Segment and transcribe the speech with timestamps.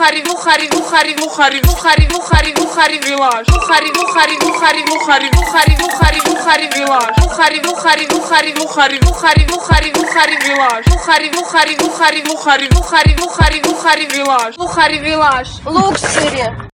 [0.00, 6.66] ухари ухари ухари ухари ухари ухари ухари вилаж ухари ухари ухари ухари ухари ухари ухари
[6.74, 13.60] вилаж ухари ухари ухари ухари ухари ухари ухари вилаж ухари ухари ухари ухари ухари ухари
[13.72, 16.69] ухари вилаж ухари вилаж луксери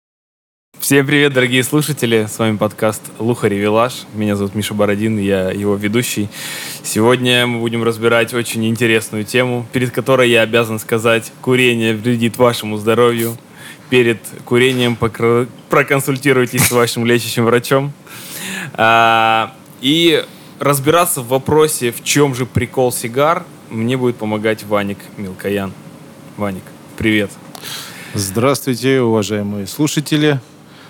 [0.82, 2.26] Всем привет, дорогие слушатели!
[2.28, 4.02] С вами подкаст Лухари Вилаж.
[4.14, 6.28] Меня зовут Миша Бородин, я его ведущий.
[6.82, 12.78] Сегодня мы будем разбирать очень интересную тему, перед которой я обязан сказать, курение вредит вашему
[12.78, 13.36] здоровью.
[13.90, 17.92] Перед курением покро- проконсультируйтесь с вашим лечащим врачом.
[18.72, 20.24] А, и
[20.58, 25.72] разбираться в вопросе, в чем же прикол сигар, мне будет помогать Ваник Милкоян.
[26.36, 26.64] Ваник,
[26.98, 27.30] привет.
[28.14, 30.40] Здравствуйте, уважаемые слушатели.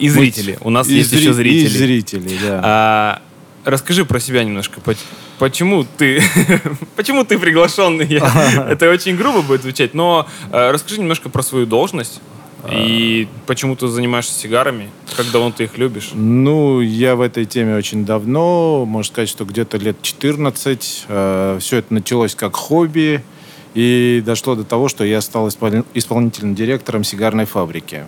[0.07, 0.59] И зрители.
[0.61, 1.65] У нас И есть зри- еще зрители.
[1.65, 2.61] И зрители, да.
[2.65, 3.23] А,
[3.65, 4.81] расскажи про себя немножко.
[4.81, 4.99] Поч-
[5.39, 6.23] Почему ты,
[6.97, 8.07] почему ты приглашенный?
[8.07, 12.21] Я- Это очень грубо будет звучать, но э, расскажи немножко про свою должность
[12.73, 16.11] и почему ты занимаешься сигарами, как давно ты их любишь.
[16.15, 20.81] Ну, я в этой теме очень давно, можно сказать, что где-то лет 14.
[21.59, 23.21] все это началось как хобби,
[23.75, 28.05] и дошло до того, что я стал испол- исполнительным директором сигарной фабрики.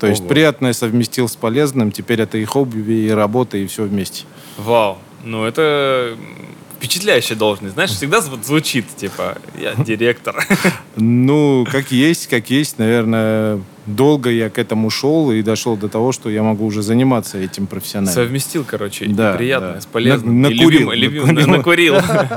[0.00, 0.28] То есть Ого.
[0.28, 4.24] приятное совместил с полезным, теперь это и хобби, и работа, и все вместе.
[4.58, 6.16] Вау, ну это
[6.78, 7.72] впечатляющая должность.
[7.74, 10.36] Знаешь, всегда зв- звучит, типа, я директор.
[10.98, 16.12] Ну, как есть, как есть, наверное, долго я к этому шел и дошел до того,
[16.12, 18.12] что я могу уже заниматься этим профессионально.
[18.12, 19.80] Совместил, короче, Да, приятное да.
[19.82, 20.40] с полезным.
[20.42, 20.96] На- и накурил, любимое-
[21.32, 21.96] любимое- накурил.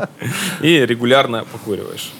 [0.61, 2.11] И регулярно покуриваешь.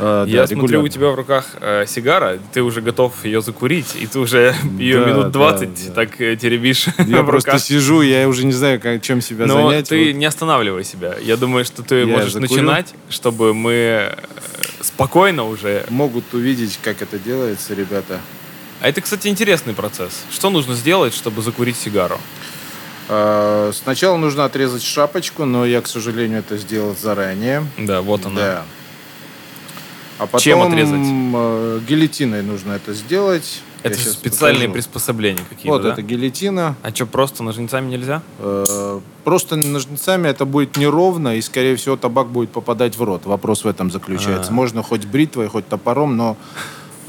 [0.00, 0.84] А, да, Я смотрю, регулярно.
[0.84, 5.00] у тебя в руках э, сигара, ты уже готов ее закурить, и ты уже ее
[5.00, 5.92] Да, минут да, 20 да.
[5.94, 7.60] так э, теребишь Я просто руках.
[7.62, 9.88] сижу, я уже не знаю, как, чем себя Но занять.
[9.88, 10.14] ты Вот.
[10.14, 11.14] не останавливай себя.
[11.20, 12.50] Я думаю, что ты Я можешь закурю.
[12.52, 14.14] начинать, чтобы мы э,
[14.82, 15.84] спокойно уже...
[15.88, 18.20] Могут увидеть, как это делается, ребята.
[18.80, 20.22] А это, кстати, интересный процесс.
[20.30, 22.18] Что нужно сделать, чтобы закурить сигару?
[23.08, 27.64] А, Сначала нужно отрезать шапочку, но я, к сожалению, это сделал заранее.
[27.78, 28.36] Да, вот она.
[28.40, 28.64] Да.
[30.18, 31.00] А потом Чем отрезать?
[31.06, 33.62] э, гильотиной нужно это сделать.
[33.84, 34.72] Это Я специальные покажу.
[34.72, 35.92] приспособления какие-то, Вот да?
[35.92, 36.74] это гильотина.
[36.82, 38.22] А что, просто ножницами нельзя?
[38.40, 43.26] Э, Просто ножницами это будет неровно, и, скорее всего, табак будет попадать в рот.
[43.26, 44.50] Вопрос в этом заключается.
[44.50, 44.54] А.
[44.54, 46.36] Можно хоть бритвой, хоть топором, но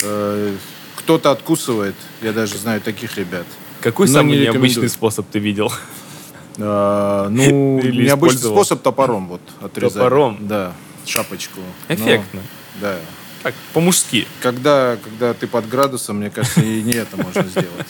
[0.04, 0.56] э,
[0.98, 1.96] кто-то откусывает.
[2.22, 3.46] Я даже знаю таких ребят.
[3.82, 5.72] Какой Но самый не необычный способ ты видел?
[6.58, 9.94] Э, ну, Или необычный способ топором вот отрезать.
[9.96, 10.38] Топором?
[10.42, 10.74] Да,
[11.06, 11.62] шапочку.
[11.88, 12.42] Но, Эффектно.
[12.82, 12.98] Да.
[13.44, 14.28] Так, по-мужски.
[14.42, 17.70] Когда, когда ты под градусом, мне кажется, и не это можно сделать.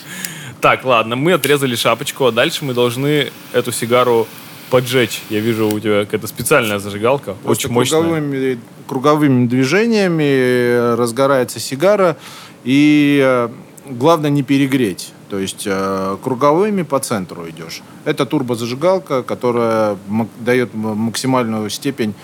[0.60, 4.28] Так, ладно, мы отрезали шапочку, а дальше мы должны эту сигару
[4.68, 5.22] поджечь.
[5.30, 8.00] Я вижу у тебя какая-то специальная зажигалка, Просто очень мощная.
[8.00, 12.18] Круговыми, круговыми движениями э, разгорается сигара,
[12.64, 13.48] и э,
[13.86, 15.12] главное не перегреть.
[15.30, 17.82] То есть э, круговыми по центру идешь.
[18.04, 19.96] Это турбозажигалка, которая
[20.40, 22.14] дает максимальную степень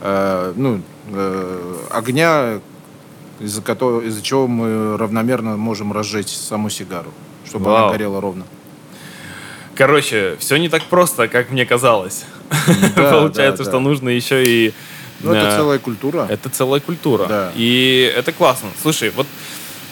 [0.00, 0.80] э, ну,
[1.12, 2.60] э, огня,
[3.40, 7.10] из-за, которого, из-за чего мы равномерно можем разжечь саму сигару,
[7.46, 7.84] чтобы Вау.
[7.84, 8.44] она горела ровно.
[9.74, 12.24] Короче, все не так просто, как мне казалось.
[12.96, 13.80] Да, Получается, да, что да.
[13.80, 14.72] нужно еще и...
[15.20, 16.26] Ну, это э, целая культура.
[16.30, 17.26] Это целая культура.
[17.26, 17.52] Да.
[17.56, 18.68] И это классно.
[18.80, 19.26] Слушай, вот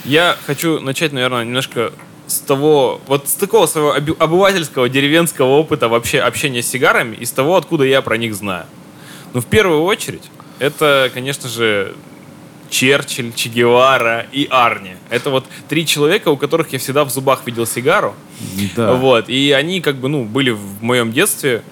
[0.04, 1.92] я хочу начать, наверное, немножко
[2.26, 7.32] с того, вот с такого своего обывательского деревенского опыта вообще общения с сигарами и с
[7.32, 8.66] того, откуда я про них знаю.
[9.34, 11.94] Ну, в первую очередь, это, конечно же,
[12.70, 14.96] Черчилль, Че Гевара и Арни.
[15.10, 18.14] Это вот три человека, у которых я всегда в зубах видел сигару.
[18.76, 18.94] Да.
[18.94, 19.28] Вот.
[19.28, 21.62] И они как бы, ну, были в моем детстве.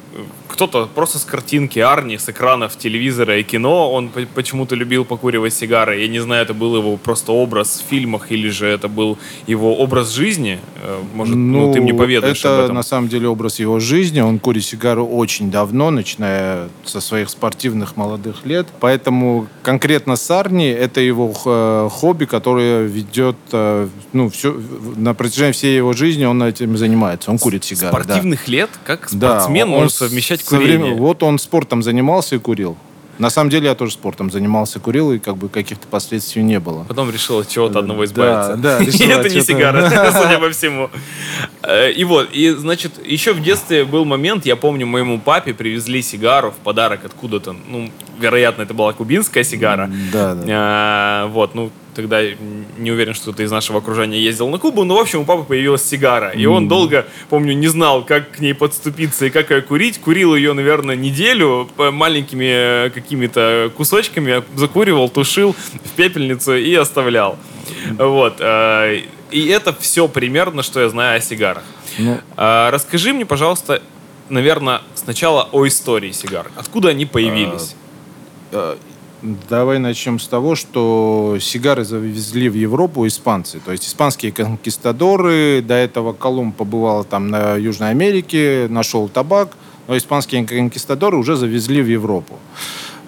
[0.60, 3.90] Кто-то просто с картинки Арни, с экранов телевизора и кино.
[3.92, 6.00] Он по- почему-то любил покуривать сигары.
[6.02, 9.16] Я не знаю, это был его просто образ в фильмах или же это был
[9.46, 10.58] его образ жизни.
[10.82, 12.76] Э, Может, ну, ты мне поведаешь это об этом.
[12.76, 14.20] на самом деле образ его жизни.
[14.20, 18.66] Он курит сигару очень давно, начиная со своих спортивных молодых лет.
[18.80, 24.54] Поэтому конкретно Сарни это его э, хобби, которое ведет э, ну, все,
[24.96, 27.30] на протяжении всей его жизни он этим занимается.
[27.30, 27.92] Он курит сигары.
[27.96, 28.02] да.
[28.02, 30.94] Спортивных лет, как Да, спортсмен он может с- совмещать курение.
[30.94, 32.76] Вот он спортом занимался и курил.
[33.18, 36.84] На самом деле я тоже спортом занимался, курил, и как бы каких-то последствий не было.
[36.88, 38.56] Потом решил от чего-то одного Да, избавиться.
[38.56, 39.90] да, И решил это не сигара,
[40.22, 40.88] судя по всему.
[41.62, 46.00] Э, И вот, и значит, еще в детстве был момент, я помню, моему папе привезли
[46.00, 47.54] сигару в подарок откуда-то.
[47.68, 49.90] Ну, вероятно, это была кубинская сигара.
[50.10, 50.42] Да, да.
[50.48, 52.20] А, Вот, ну, тогда
[52.78, 55.44] не уверен, что кто-то из нашего окружения ездил на Кубу, но, в общем, у папы
[55.44, 56.30] появилась сигара.
[56.30, 59.98] И он долго, помню, не знал, как к ней подступиться и как ее курить.
[60.00, 65.54] Курил ее, наверное, неделю маленькими э, какими-то кусочками, закуривал, тушил
[65.84, 67.38] в пепельницу и оставлял.
[67.98, 68.36] Вот.
[68.40, 71.64] э, И это все примерно, что я знаю о сигарах.
[71.98, 73.82] Ну, А, Расскажи мне, пожалуйста,
[74.28, 76.50] наверное, сначала о истории сигар.
[76.56, 77.74] Откуда они появились?
[79.22, 83.60] Давай начнем с того, что сигары завезли в Европу испанцы.
[83.60, 89.50] То есть испанские конкистадоры, до этого Колумб побывал там на Южной Америке, нашел табак,
[89.88, 92.38] но испанские конкистадоры уже завезли в Европу.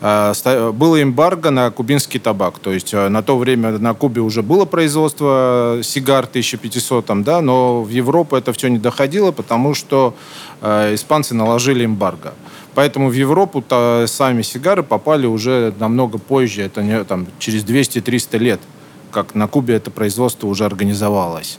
[0.01, 2.59] Ста- Было эмбарго на кубинский табак.
[2.59, 7.41] То есть э, на то время на Кубе уже было производство сигар 1500, там, да,
[7.41, 10.15] но в Европу это все не доходило, потому что
[10.61, 12.35] э, испанцы наложили эмбарго.
[12.75, 18.61] Поэтому в Европу-то сами сигары попали уже намного позже, это не, там, через 200-300 лет,
[19.11, 21.59] как на Кубе это производство уже организовалось.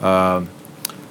[0.00, 0.44] А,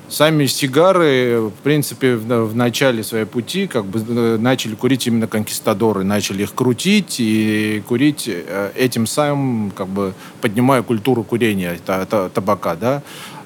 [0.09, 5.27] Сами сигары, в принципе, в, в начале своей пути как бы э, начали курить именно
[5.27, 12.05] конкистадоры, начали их крутить и курить э, этим самым, как бы поднимая культуру курения та-
[12.05, 13.01] та- табака, да.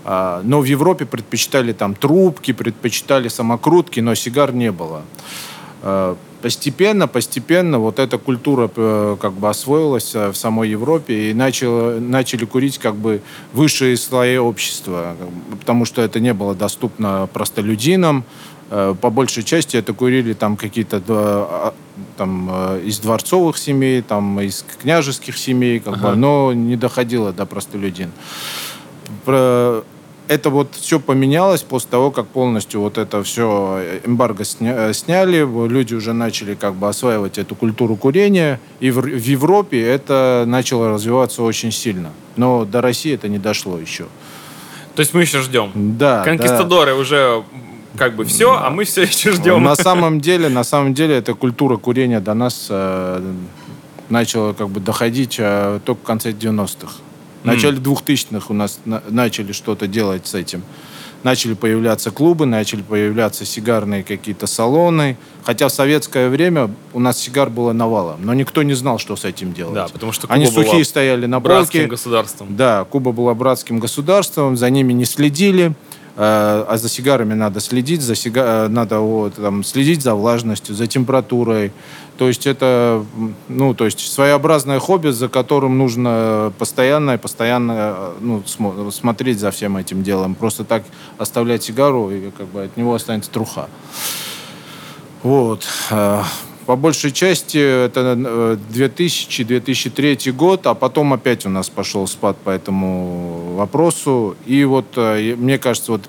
[0.06, 5.02] А, Но в Европе предпочитали там трубки, предпочитали самокрутки, но сигар не было.
[5.82, 11.34] Э, Постепенно, постепенно вот эта культура э, как бы освоилась э, в самой Европе и
[11.36, 13.22] начало, начали курить как бы
[13.54, 18.24] высшие слои общества, бы, потому что это не было доступно простолюдинам.
[18.70, 21.74] По большей части это курили там какие-то а,
[22.18, 26.16] там из дворцовых семей, там из княжеских семей, как бы, Ага.
[26.16, 28.12] но не доходило до простолюдин.
[29.26, 29.84] Про-
[30.32, 35.46] это вот все поменялось после того, как полностью вот это все эмбарго сня- э, сняли,
[35.68, 40.90] люди уже начали как бы осваивать эту культуру курения, и в, в Европе это начало
[40.90, 42.12] развиваться очень сильно.
[42.38, 44.06] Но до России это не дошло еще.
[44.96, 45.72] То есть мы еще ждем.
[45.76, 47.44] Да, Конкистадоры уже
[47.98, 49.36] как бы все, а мы все еще да.
[49.36, 49.64] ждем.
[49.64, 53.22] На самом деле, на самом деле, эта культура курения до нас э,
[54.08, 56.94] начала как бы доходить э, только в конце 90-х.
[57.44, 60.64] В начале 2000-х у нас на- начали что-то делать с этим.
[61.24, 65.18] Начали появляться клубы, начали появляться сигарные какие-то салоны.
[65.44, 69.24] Хотя в советское время у нас сигар было навалом, но никто не знал, что с
[69.26, 69.76] этим делать.
[69.76, 71.90] Да, потому что Они Куба была сухие стояли на Братским полке.
[71.92, 72.56] государством.
[72.56, 75.74] Да, Куба была братским государством, за ними не следили,
[76.24, 78.66] а за сигарами надо следить, за сига...
[78.66, 81.72] э, надо вот, там, следить за влажностью, за температурой.
[82.18, 83.04] То есть это,
[83.48, 89.40] ну, то есть своеобразное хобби, за которым нужно постоянно и постоянно э, ну, смо- смотреть
[89.40, 90.36] за всем этим делом.
[90.36, 90.84] Просто так
[91.18, 93.68] оставлять сигару, и как бы от него останется труха.
[95.24, 95.66] Вот.
[95.90, 96.22] э,
[96.68, 102.52] По большей части это э, 2000-2003 год, а потом опять у нас пошел спад по
[102.52, 104.36] этому вопросу.
[104.46, 106.02] И вот э, мне кажется, вот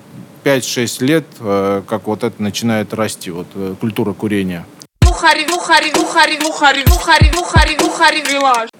[0.43, 4.65] 5-6 лет, э, как вот это начинает расти, вот э, культура курения.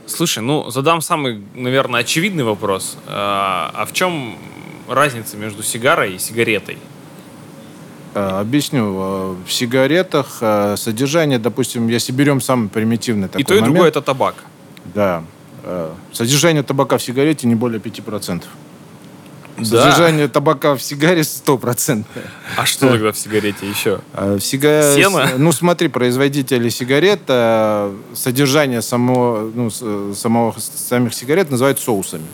[0.05, 2.97] Слушай, ну задам самый, наверное, очевидный вопрос.
[3.07, 4.35] А в чем
[4.89, 6.77] разница между сигарой и сигаретой?
[8.13, 9.37] Объясню.
[9.45, 10.41] В сигаретах
[10.77, 14.35] содержание, допустим, если берем самый примитивный такой и то, и момент, другое это табак.
[14.93, 15.23] Да.
[15.63, 18.43] Э, Содержание табака в сигарете не более 5%.
[19.57, 19.65] Да.
[19.65, 22.05] Содержание табака в сигаре 100%.
[22.57, 23.99] А что тогда в сигарете еще?
[24.13, 25.29] А, в сига- Сено?
[25.37, 29.69] Ну, смотри, производители сигарет, э, содержание самого, ну,
[30.15, 32.25] самого, самих сигарет называют соусами.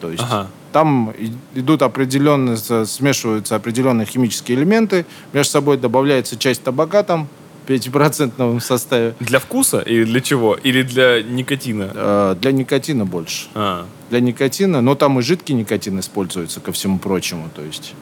[0.00, 0.46] То есть Ага.
[0.72, 1.12] там
[1.54, 7.28] идут определенные, смешиваются определенные химические элементы, между собой добавляется часть табака там
[7.68, 9.14] 5% составе.
[9.20, 10.54] Для вкуса или для чего?
[10.54, 11.90] Или для никотина?
[11.94, 13.48] Э, Для никотина больше.
[13.54, 13.86] А.
[14.10, 17.50] Для никотина, но там и жидкий никотин используется ко всему прочему.
[17.54, 17.94] То есть.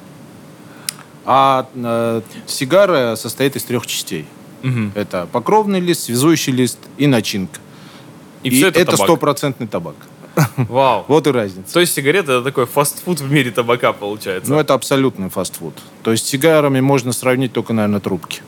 [1.25, 4.27] А э, сигара состоит из трех частей.
[4.63, 4.93] Мгм.
[4.95, 7.59] Это покровный лист, связующий лист и начинка.
[8.45, 9.97] И, все это, стопроцентный табак.
[10.57, 11.05] Вау.
[11.09, 11.73] Вот и разница.
[11.73, 14.51] То есть сигарета это такой фастфуд в мире табака получается.
[14.51, 15.75] Ну, это абсолютный фастфуд.
[16.03, 18.43] То есть с сигарами можно сравнить только, наверное, трубки.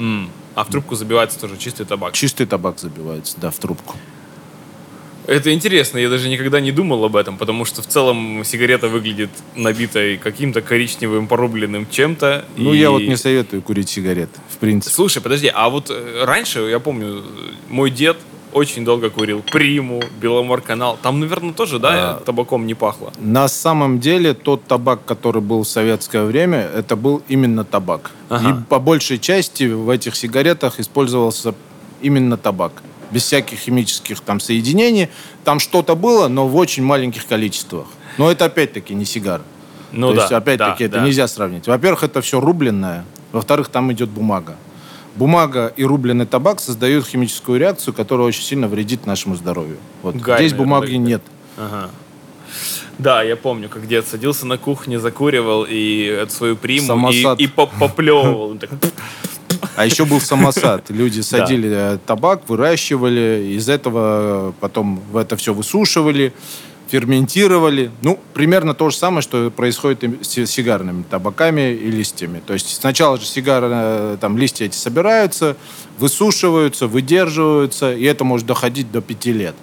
[0.00, 0.30] М.
[0.56, 2.12] А в трубку забивается тоже чистый табак.
[2.14, 3.96] Чистый табак забивается, да, в трубку.
[5.26, 9.30] Это интересно, я даже никогда не думал об этом, потому что в целом сигарета выглядит
[9.54, 12.46] набитой каким-то коричневым порубленным чем-то.
[12.56, 14.92] Ну, и- я вот не советую курить сигареты, в принципе.
[14.94, 17.22] Слушай, подожди, а вот э, раньше, я помню,
[17.68, 18.16] мой дед
[18.52, 20.98] очень долго курил Приму, Беломор канал.
[21.02, 22.22] Там, наверное, тоже, да, А.
[22.24, 23.12] табаком не пахло.
[23.18, 28.12] На самом деле тот табак, который был в советское время, это был именно табак.
[28.28, 28.50] Ага.
[28.50, 31.54] И по большей части в этих сигаретах использовался
[32.02, 32.82] именно табак.
[33.10, 35.08] Без всяких химических там соединений.
[35.44, 37.86] Там что-то было, но в очень маленьких количествах.
[38.18, 39.42] Но это опять-таки не сигара.
[39.92, 40.20] Ну То да.
[40.22, 41.04] есть, опять-таки, да, это да.
[41.06, 41.66] нельзя сравнить.
[41.66, 43.04] Во-первых, это все рубленное.
[43.32, 44.56] Во-вторых, там идет бумага.
[45.16, 49.76] Бумага и рубленый табак создают химическую реакцию, которая очень сильно вредит нашему здоровью.
[50.02, 50.14] Вот.
[50.16, 51.22] Гарь, Здесь наверное, бумаги да, нет.
[51.56, 51.90] Ага.
[52.98, 57.40] Да, я помню, как дед садился на кухне, закуривал и эту свою приму и, Самосад.
[57.40, 58.56] и по- поплевывал.
[59.76, 60.90] А еще был самосад.
[60.90, 66.32] Люди садили э, табак, выращивали, из этого э, потом в это все высушивали,
[66.90, 67.90] ферментировали.
[68.02, 72.42] Ну, примерно то же самое, что происходит с сигарными табаками и листьями.
[72.44, 75.56] То есть сначала же сигары, э, там листья эти собираются,
[75.98, 79.54] высушиваются, выдерживаются, и это может доходить до пяти лет.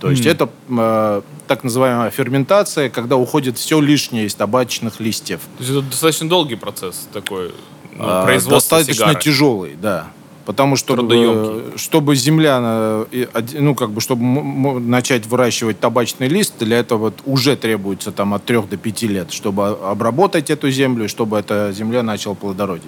[0.00, 5.40] То есть это э, так называемая ферментация, когда уходит все лишнее из табачных листьев.
[5.58, 7.52] То есть это достаточно долгий процесс такой
[7.96, 9.20] ну, А, достаточно сигары.
[9.20, 10.08] тяжелый, да.
[10.48, 11.78] Потому что Трудоемкий.
[11.78, 13.04] чтобы земля,
[13.52, 18.46] ну как бы, чтобы начать выращивать табачный лист, для этого вот уже требуется там от
[18.46, 22.84] 3 до 5 лет, чтобы обработать эту землю, чтобы эта земля начала плодородить,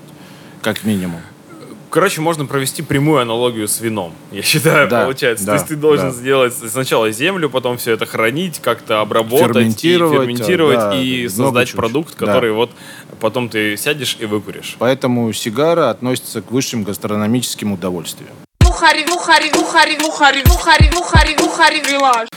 [0.62, 1.20] как минимум.
[1.90, 5.44] Короче, можно провести прямую аналогию с вином, я считаю, Да, получается.
[5.44, 6.14] да, То есть ты должен да.
[6.14, 11.68] сделать сначала землю, потом все это хранить, как-то обработать, Ферментировать, и, ферментировать да, и создать
[11.68, 11.78] чего.
[11.80, 12.26] продукт, Да.
[12.26, 12.70] который вот
[13.20, 14.76] потом ты сядешь и выкуришь.
[14.78, 18.30] Поэтому сигара относится к высшим гастрономическим удовольствиям.
[18.60, 22.28] Бухари, бухари, бухари, бухари, бухари, бухари, бухари, вилаж.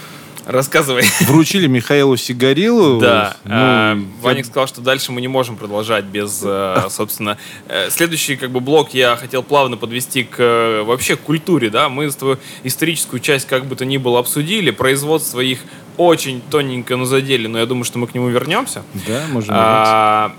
[0.45, 1.03] Рассказывай.
[1.21, 2.99] Вручили Михаилу Сигарилу.
[2.99, 7.37] Да, ну, а, я- Ваник сказал, что дальше мы не можем продолжать без, э, собственно,
[7.67, 12.09] э, следующий как бы блок я хотел плавно подвести к э, вообще культуре, да, мы
[12.15, 15.59] тобой историческую часть как бы то ни было обсудили, производство их
[15.97, 18.83] очень тоненько, но задели, но я думаю, что мы к нему вернемся.
[19.07, 20.33] Да, можем А,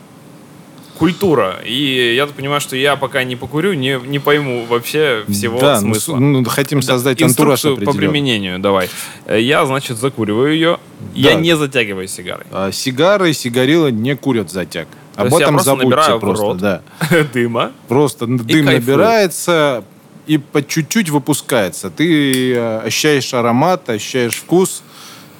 [0.98, 1.56] культура.
[1.64, 5.94] И я понимаю, что я пока не покурю, не, не пойму вообще всего да, ну,
[5.94, 6.16] смысла.
[6.16, 8.88] с- ну, хотим создать антураж Инструкцию по применению давай.
[9.28, 10.78] Я, значит, закуриваю ее.
[11.14, 11.40] Я Да.
[11.40, 12.46] не затягиваю сигарой.
[12.50, 14.88] А, Сигары и сигарилы не курят затяг.
[15.16, 16.56] Об есть я этом забудьте просто, рот.
[16.58, 16.82] да.
[17.32, 17.72] Дыма.
[17.88, 18.64] Просто дым кайфую.
[18.64, 19.84] набирается
[20.26, 21.90] и по чуть-чуть выпускается.
[21.90, 24.82] Ты э, ощущаешь аромат, ощущаешь вкус.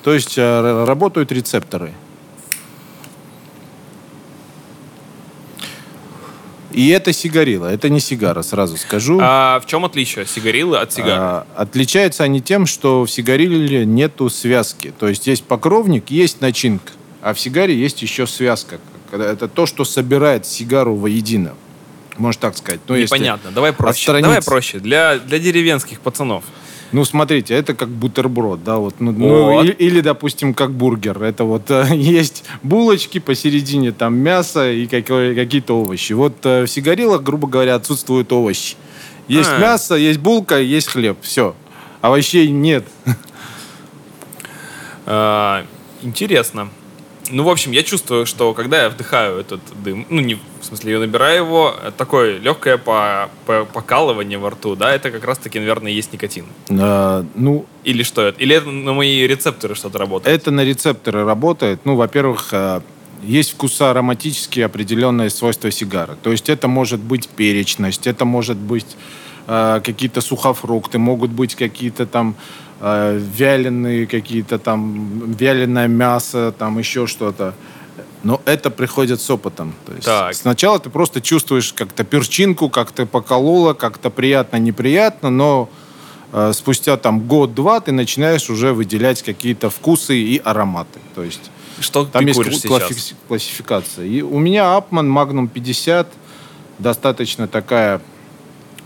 [0.03, 1.93] То есть э, работают рецепторы.
[6.75, 9.19] И это сигарила, это не сигара, сразу скажу.
[9.23, 11.13] А в чем отличие сигарилы от сигары?
[11.17, 14.93] А, отличаются они тем, что в сигариле нету связки.
[14.99, 16.93] То есть есть покровник, есть начинка.
[17.23, 18.79] А в сигаре есть еще связка.
[19.13, 21.55] Это то, что собирает сигару воедино.
[22.19, 22.81] Можно так сказать.
[22.89, 23.51] Ну, Непонятно.
[23.51, 23.93] Давай проще.
[24.13, 24.79] отстранить- Давай проще.
[24.79, 26.45] Для, для деревенских пацанов.
[26.93, 28.97] Ну, смотрите, это как бутерброд, да, вот.
[29.01, 29.65] Ну, ну, Вот.
[29.65, 31.23] или, или, допустим, как бургер.
[31.23, 36.13] Это вот э, есть булочки, посередине там мясо и какое- какие-то овощи.
[36.13, 38.77] Вот э, в сигарилах, грубо говоря, отсутствуют овощи.
[39.27, 39.59] Есть А.
[39.59, 41.17] мясо, есть булка, есть хлеб.
[41.23, 41.55] Все.
[42.01, 42.85] Овощей нет.
[45.07, 45.65] А,
[46.03, 46.69] интересно.
[47.31, 50.93] Ну, в общем, я чувствую, что когда я вдыхаю этот дым, ну, не в смысле,
[50.93, 55.59] я набираю его, э, такое легкое по, по- покалывание во рту, да, это как раз-таки,
[55.59, 56.45] наверное, есть никотин.
[56.69, 58.41] Э, ну, Или что это?
[58.41, 60.37] Или это на мои рецепторы что-то работает?
[60.41, 61.81] Это на рецепторы работает.
[61.85, 62.81] Ну, во-первых, э,
[63.23, 66.17] есть вкуса ароматические определенные свойства сигары.
[66.23, 68.97] То есть это может быть перечность, это может быть
[69.47, 72.35] э, какие-то сухофрукты, могут быть какие-то там
[72.87, 77.55] э, вяленые какие-то там вяленое мясо, там еще что-то.
[78.23, 79.73] Но это приходит с опытом.
[79.87, 80.35] То есть Так.
[80.35, 85.69] Сначала ты просто чувствуешь как-то перчинку, как-то покололо, как-то приятно-неприятно, но
[86.33, 91.01] э, спустя там год-два ты начинаешь уже выделять какие-то вкусы и ароматы.
[91.15, 91.51] То есть
[91.81, 92.89] Что там ты есть куришь кла- сейчас?
[92.89, 94.07] классифи- классификация.
[94.07, 96.09] И у меня Апман Magnum 50
[96.79, 98.01] достаточно такая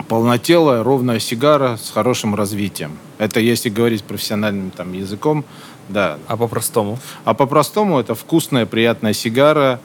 [0.09, 2.93] полнотелая, ровная сигара с хорошим развитием.
[3.19, 5.45] Это если говорить профессиональным там языком,
[5.89, 6.19] да.
[6.29, 6.99] А по-простому?
[7.25, 9.81] А по-простому это вкусная, приятная сигара,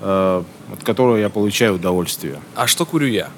[0.00, 2.40] э, от которой я получаю удовольствие.
[2.56, 3.28] А что курю я?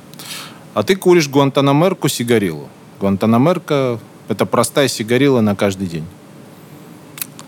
[0.75, 2.69] А ты куришь гуантанамерку сигарилу.
[3.01, 6.07] Гуантанамерка– это простая сигарила на каждый день.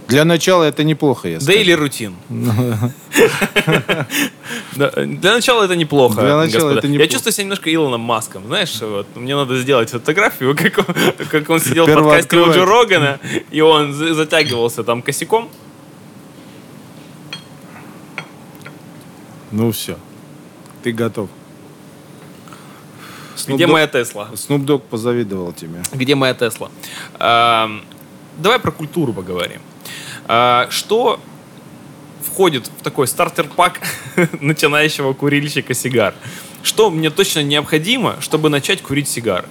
[0.09, 1.39] Для начала это неплохо, я.
[1.41, 2.15] Дейли рутин.
[4.75, 6.21] Для начала это неплохо.
[6.23, 7.11] Для начала это Я неплохо.
[7.13, 8.47] чувствую себя немножко Илоном Маском.
[8.47, 10.95] Знаешь, вот, мне надо сделать фотографию, как он,
[11.31, 15.51] как он сидел в подкасте у Джо Рогана, и он за- затягивался там косяком.
[19.51, 19.99] Ну все,
[20.83, 21.29] ты готов.
[23.47, 24.29] Где моя Тесла?
[24.35, 25.83] Снуп Дог позавидовал тебе.
[25.93, 26.71] Где моя Тесла?
[27.19, 27.83] Ам,
[28.37, 29.61] Давай про культуру поговорим.
[30.29, 31.19] А, Что
[32.23, 33.81] входит в такой стартер-пак
[34.41, 36.15] начинающего курильщика сигар?
[36.63, 39.47] Что мне точно необходимо, чтобы начать курить сигары?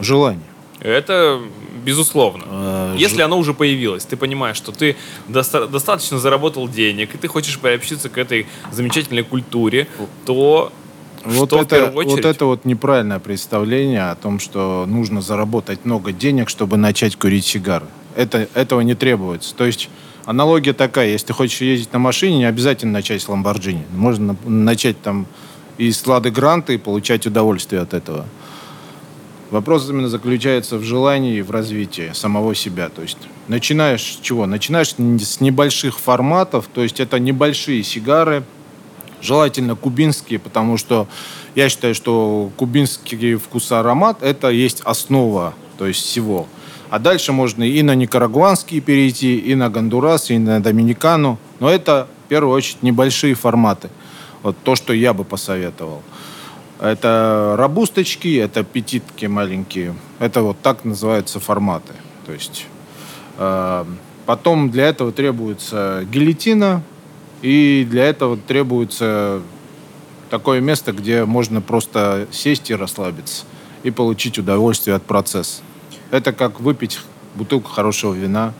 [0.00, 0.42] Желание.
[0.80, 1.40] Это
[1.84, 2.44] безусловно.
[2.50, 4.96] Э, Если ж- оно уже появилось, ты понимаешь, что ты
[5.28, 9.86] доста- достаточно заработал денег, и ты хочешь приобщиться к этой замечательной культуре,
[10.24, 10.72] то
[11.24, 12.16] Вот что это, очередь?
[12.16, 17.44] вот это вот неправильное представление о том, что нужно заработать много денег, чтобы начать курить
[17.46, 17.86] сигары.
[18.16, 19.54] Это, этого не требуется.
[19.54, 19.88] То есть
[20.24, 21.08] аналогия такая.
[21.08, 23.84] Если ты хочешь ездить на машине, не обязательно начать с Ламборджини.
[23.92, 25.26] Можно на- начать там
[25.78, 28.26] и с Лады Гранта и получать удовольствие от этого.
[29.50, 32.88] Вопрос именно заключается в желании и в развитии самого себя.
[32.88, 34.46] То есть начинаешь с чего?
[34.46, 38.44] Начинаешь с небольших форматов, то есть это небольшие сигары,
[39.20, 41.08] желательно кубинские, потому что
[41.56, 46.46] я считаю, что кубинский вкус аромат– это есть основа, то есть всего.
[46.90, 51.38] А дальше можно и на никарагуанские перейти, и на гондурас, и на доминикану.
[51.60, 53.90] Но это, в первую очередь, небольшие форматы.
[54.42, 56.02] Вот то, что я бы посоветовал.
[56.80, 59.94] Это рабусточки, это петитки маленькие.
[60.18, 61.92] Это вот так называются форматы.
[62.26, 62.66] То есть
[63.38, 63.84] э,
[64.26, 66.82] потом для этого требуется гильотина,
[67.42, 69.42] и для этого требуется
[70.28, 73.44] такое место, где можно просто сесть и расслабиться
[73.82, 75.62] и получить удовольствие от процесса.
[76.10, 77.00] Это как выпить
[77.34, 78.52] бутылку хорошего вина,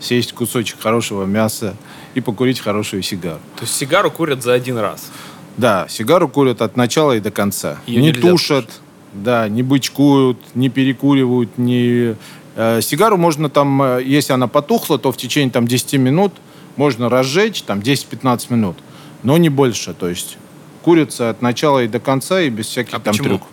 [0.00, 1.76] съесть кусочек хорошего мяса
[2.14, 3.40] и покурить хорошую сигару.
[3.56, 5.10] То есть сигару курят за один раз.
[5.56, 7.78] Да, сигару курят от начала и до конца.
[7.86, 8.70] Её не тушат,
[9.12, 12.14] да, не бычкуют, не перекуривают, не...
[12.56, 16.32] Э, сигару можно там, э, если она потухла, то в течение там 10 минут
[16.76, 18.76] можно разжечь, там 10-15 минут,
[19.22, 20.36] но не больше, то есть
[20.82, 23.28] курится от начала и до конца и без всяких А там почему?
[23.28, 23.48] трюков.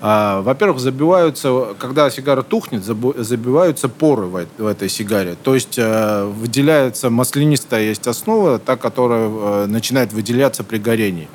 [0.00, 5.36] А, во-первых, забиваются, когда сигара тухнет, забиваются поры в, в этой сигаре.
[5.42, 11.28] То есть э, выделяется маслянистая есть основа, та, которая э, начинает выделяться при горении.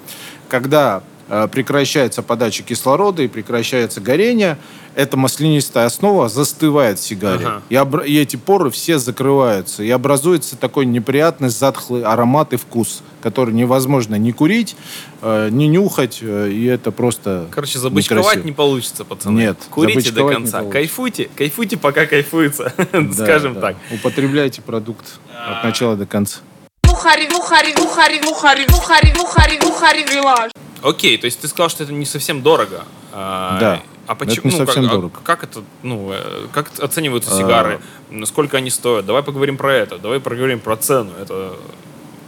[0.47, 4.57] Когда э, прекращается подача кислорода и прекращается горение,
[4.95, 7.45] эта маслянистая основа застывает в сигаре.
[7.45, 7.61] Ага.
[7.69, 9.83] И, обра- и эти поры все закрываются.
[9.83, 14.75] И образуется такой неприятный затхлый аромат и вкус, который невозможно ни курить,
[15.21, 16.19] э, ни нюхать.
[16.21, 18.45] э, и это просто Короче, забычковать некрасиво.
[18.45, 19.39] не получится, пацаны.
[19.39, 20.63] Нет, Курите до не конца.
[20.63, 22.73] Кайфуйте, кайфуйте, пока кайфуется.
[22.91, 23.61] Да, Скажем да.
[23.61, 23.77] так.
[23.91, 25.05] Употребляйте продукт
[25.47, 26.39] от начала до конца.
[26.83, 30.51] Бухари, бухари, бухари, бухари, бухари, бухари, бухари, вилаж.
[30.81, 32.83] Окей, то есть ты сказал, что это не совсем дорого.
[33.11, 34.51] А, Да, А это почему?
[34.51, 35.19] не ну, совсем как, а дорого.
[35.23, 37.37] как это, ну, э, как оцениваются А.
[37.37, 37.79] сигары?
[38.25, 39.05] Сколько они стоят?
[39.05, 39.97] Давай поговорим про это.
[39.97, 41.11] Давай поговорим про цену.
[41.21, 41.53] Это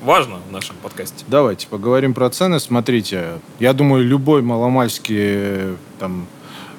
[0.04, 1.26] важно в нашем подкасте.
[1.28, 2.60] Давайте поговорим про цены.
[2.60, 6.28] Смотрите, я думаю, любой маломальский там,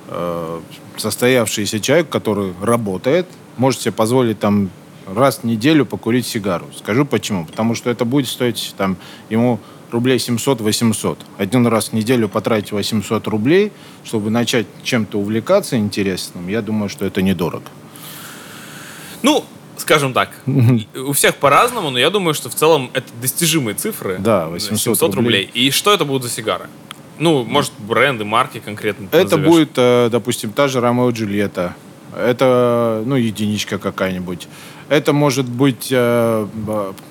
[0.08, 0.60] э,
[0.96, 3.26] состоявшийся человек, который работает,
[3.58, 4.70] может себе позволить там
[5.06, 6.66] раз в неделю покурить сигару.
[6.76, 7.44] Скажу почему.
[7.44, 8.96] Потому что это будет стоить там,
[9.28, 9.60] ему
[9.96, 11.18] рублей 700-800.
[11.38, 13.72] Один раз в неделю потратить 800 рублей,
[14.04, 17.64] чтобы начать чем-то увлекаться интересным, я думаю, что это недорого.
[19.22, 19.44] Ну,
[19.76, 20.30] скажем так,
[20.94, 24.18] у всех по-разному, но я думаю, что в целом это достижимые цифры.
[24.18, 25.50] Да, 800 рублей.
[25.54, 26.66] И что это будут за сигары?
[27.18, 29.46] Ну, может, бренды, марки конкретно Это назовешь?
[29.48, 31.74] будет, э, допустим, та же Ромео Джульетта.
[32.14, 34.48] Это, ну, единичка какая-нибудь.
[34.88, 36.46] Это может быть э,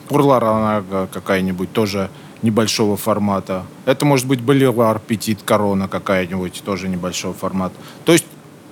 [0.07, 2.09] Пурларанага какая-нибудь, тоже
[2.45, 3.63] небольшого формата.
[3.85, 7.75] Это может быть Боливар Петит Корона какая-нибудь, тоже небольшого формата.
[8.05, 8.25] То есть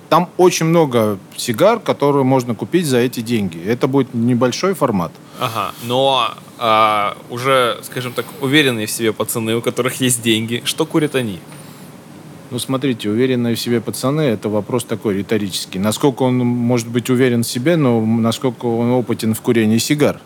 [0.08, 3.60] там очень много сигар, которые можно купить за эти деньги.
[3.62, 5.12] Это будет небольшой формат.
[5.40, 10.86] Ага, но а, уже, скажем так, уверенные в себе пацаны, у которых есть деньги, что
[10.86, 11.40] курят они?
[12.50, 15.80] Ну, смотрите, уверенные в себе пацаны– это вопрос такой риторический.
[15.80, 20.20] Насколько он может быть уверен в себе, но насколько он опытен в курении сигар.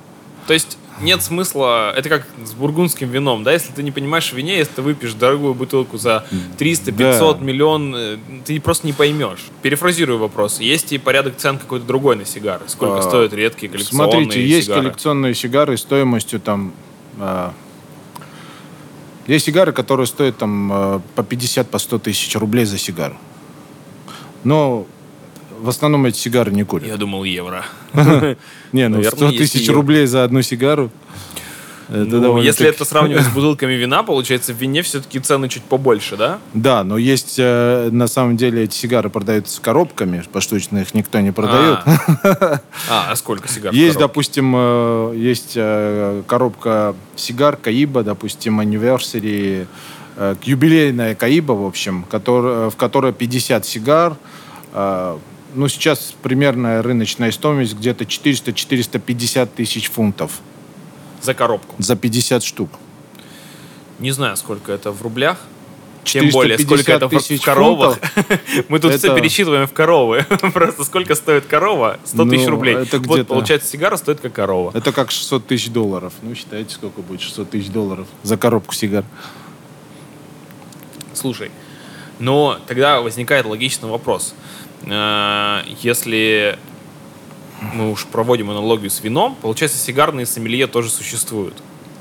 [0.47, 4.37] То есть нет смысла, это как с бургундским вином, да, если ты не понимаешь в
[4.37, 6.27] вине, если ты выпьешь дорогую бутылку за
[6.59, 7.45] 300, 500, Да.
[7.45, 9.47] миллион, э, ты просто не поймешь.
[9.63, 12.63] Перефразирую вопрос, есть и порядок цен какой-то другой на сигары?
[12.69, 14.83] Сколько А, стоят редкие коллекционные Смотрите, есть сигары?
[14.83, 16.73] коллекционные сигары стоимостью там...
[17.21, 17.53] а,
[19.27, 23.17] есть сигары, которые стоят там а, по 50, по 100 тысяч рублей за сигару.
[24.45, 24.87] Но
[25.59, 26.89] в основном эти сигары не курят.
[26.89, 27.65] Я думал, евро.
[28.73, 30.91] Не, ну наверное, 100 есть тысяч рублей за одну сигару.
[31.89, 36.17] это Ну, если это сравнивать с бутылками вина, получается, в вине все-таки цены чуть побольше,
[36.17, 36.39] да?
[36.53, 41.33] Да, но есть э, на самом деле эти сигары продаются коробками, поштучно их никто не
[41.33, 41.79] продает.
[41.87, 43.73] А, а, а сколько сигар?
[43.73, 49.67] Есть, допустим, э, есть э, коробка сигар Каиба, допустим, Anniversary,
[50.17, 54.17] э, юбилейная Каиба, в общем, в которой 50 сигар.
[55.55, 60.41] Ну, сейчас примерная рыночная стоимость где-то 400-450 тысяч фунтов
[61.23, 61.75] За коробку.
[61.79, 62.71] за 50 штук.
[63.99, 65.39] Не знаю, сколько это в рублях.
[66.05, 67.99] Тем более, 450 сколько это в- тысяч коровах.
[68.69, 70.25] Мы тут все Это- пересчитываем в коровы.
[70.55, 71.99] Просто сколько стоит корова?
[72.05, 72.77] 100 тысяч Ну, рублей.
[72.77, 74.71] это Вот, получается, сигара стоит как корова.
[74.75, 76.13] Это как 600 тысяч долларов.
[76.23, 79.05] Ну, считайте, сколько будет 600 тысяч долларов за коробку сигар.
[81.15, 81.51] Слушай,
[82.19, 84.35] но тогда возникает логичный вопрос.
[84.83, 86.59] Э, Если
[87.75, 91.55] мы уж проводим аналогию с вином, получается, сигарные сомелье тоже существуют.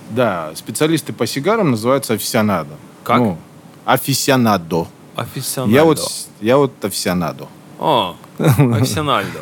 [0.09, 2.75] Да, специалисты по сигарам называются офисионадо.
[3.03, 3.17] Как?
[3.19, 3.37] Ну,
[3.85, 4.87] офисионадо.
[5.15, 5.75] Официональдо.
[5.75, 5.99] Я вот,
[6.41, 7.47] я вот офисионадо.
[7.79, 9.39] О, офисиональдо.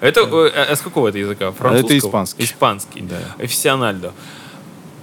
[0.00, 1.50] Это э, а с какого это языка?
[1.50, 1.98] Французского?
[1.98, 2.44] испанский.
[2.44, 3.00] Испанский.
[3.00, 3.18] Да.
[3.38, 4.12] Офисиональдо.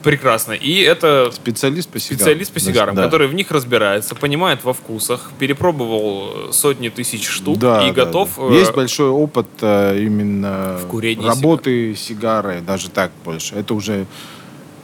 [0.05, 0.53] Прекрасно.
[0.53, 2.19] И это Специалист по сигарам.
[2.19, 3.03] специалист по сигарам, Да.
[3.03, 8.29] который в них разбирается, понимает во вкусах, перепробовал сотни тысяч штук Да, и да, готов...
[8.37, 8.43] да.
[8.55, 13.55] э, Есть большой опыт э, именно В курении работы сигары, даже так больше.
[13.55, 14.05] Это уже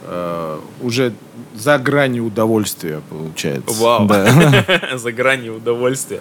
[0.02, 1.12] э, уже
[1.54, 3.80] за гранью удовольствия получается.
[3.80, 4.06] Вау.
[4.06, 4.88] Да.
[4.98, 6.20] за гранью удовольствия.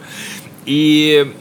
[0.65, 1.33] И,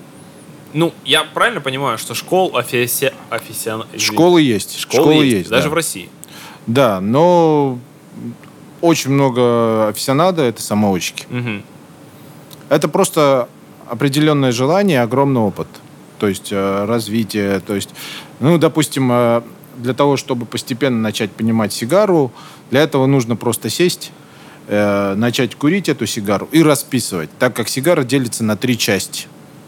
[0.73, 3.13] ну, я правильно понимаю, что школ офиси...
[3.31, 4.79] извините, Школы есть.
[4.79, 5.71] школы, есть, даже да.
[5.71, 6.09] в России.
[6.67, 7.79] Да, но
[8.81, 11.27] очень много офисионада это самоучки.
[11.29, 11.63] Мгм.
[12.69, 13.49] Это просто
[13.89, 15.69] определенное желание, огромный опыт.
[16.19, 17.61] То есть э, развитие.
[17.61, 17.91] То есть,
[18.39, 19.43] ну, допустим, э,
[19.77, 22.33] для того, чтобы постепенно начать понимать сигару,
[22.71, 24.13] для этого нужно просто сесть,
[24.69, 29.27] э, начать курить эту сигару и расписывать, так как сигара делится на три части.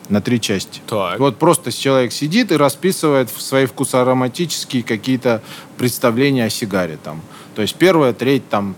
[0.09, 0.81] На три части.
[0.87, 1.19] Так.
[1.19, 5.43] Вот просто человек сидит и расписывает в свои вкусоароматические какие-то
[5.79, 6.99] представления о сигаре.
[7.03, 7.23] Там.
[7.55, 8.75] То есть первая треть там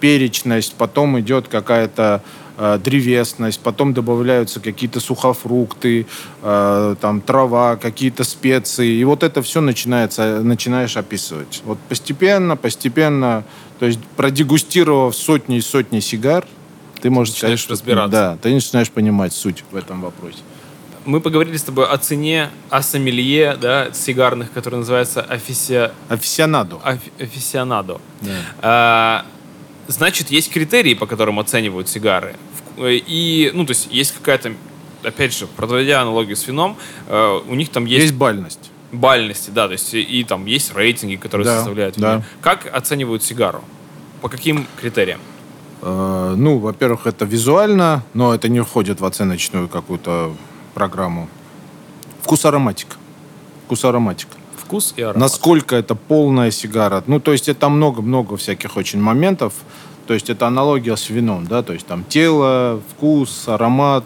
[0.00, 2.22] перечность, потом идет какая-то
[2.58, 6.06] э, древесность, потом добавляются какие-то сухофрукты,
[6.42, 8.96] э, там трава, какие-то специи.
[8.96, 11.62] И вот это все начинается, начинаешь описывать.
[11.64, 13.44] Вот постепенно, постепенно,
[13.78, 16.44] то есть продегустировав сотни и сотни сигар,
[17.00, 18.10] ты можешь Начинаешь сказать, разбираться.
[18.10, 20.38] Да, ты начинаешь понимать суть в этом вопросе.
[21.04, 25.90] Мы поговорили с тобой о цене, о сомелье, да, сигарных, который называется офиси...
[26.08, 26.80] Офисионаду.
[26.82, 28.00] офи- офисионадо.
[28.62, 29.26] А,
[29.86, 32.36] значит, есть критерии, по которым оценивают сигары.
[32.78, 34.54] Э, И, ну, то есть, есть какая-то,
[35.02, 36.76] опять же, проводя аналогию с вином,
[37.08, 38.70] э, у них там есть, Есть бальность.
[38.90, 41.96] бальности, да, то есть, и, и там есть рейтинги, которые Да, составляют.
[41.98, 42.22] да.
[42.40, 43.62] Как оценивают сигару?
[44.22, 45.20] По каким критериям?
[45.82, 50.34] Э, Ну, во-первых, это визуально, но это не входит в оценочную какую-то
[50.74, 51.28] программу.
[52.22, 52.96] Вкус ароматика.
[53.64, 54.36] Вкус ароматика.
[54.56, 55.20] Вкус и аромат.
[55.20, 57.02] Насколько это полная сигара.
[57.06, 59.54] Ну, то есть это много-много всяких очень моментов.
[60.06, 64.04] То есть это аналогия с вином, да, то есть там тело, вкус, аромат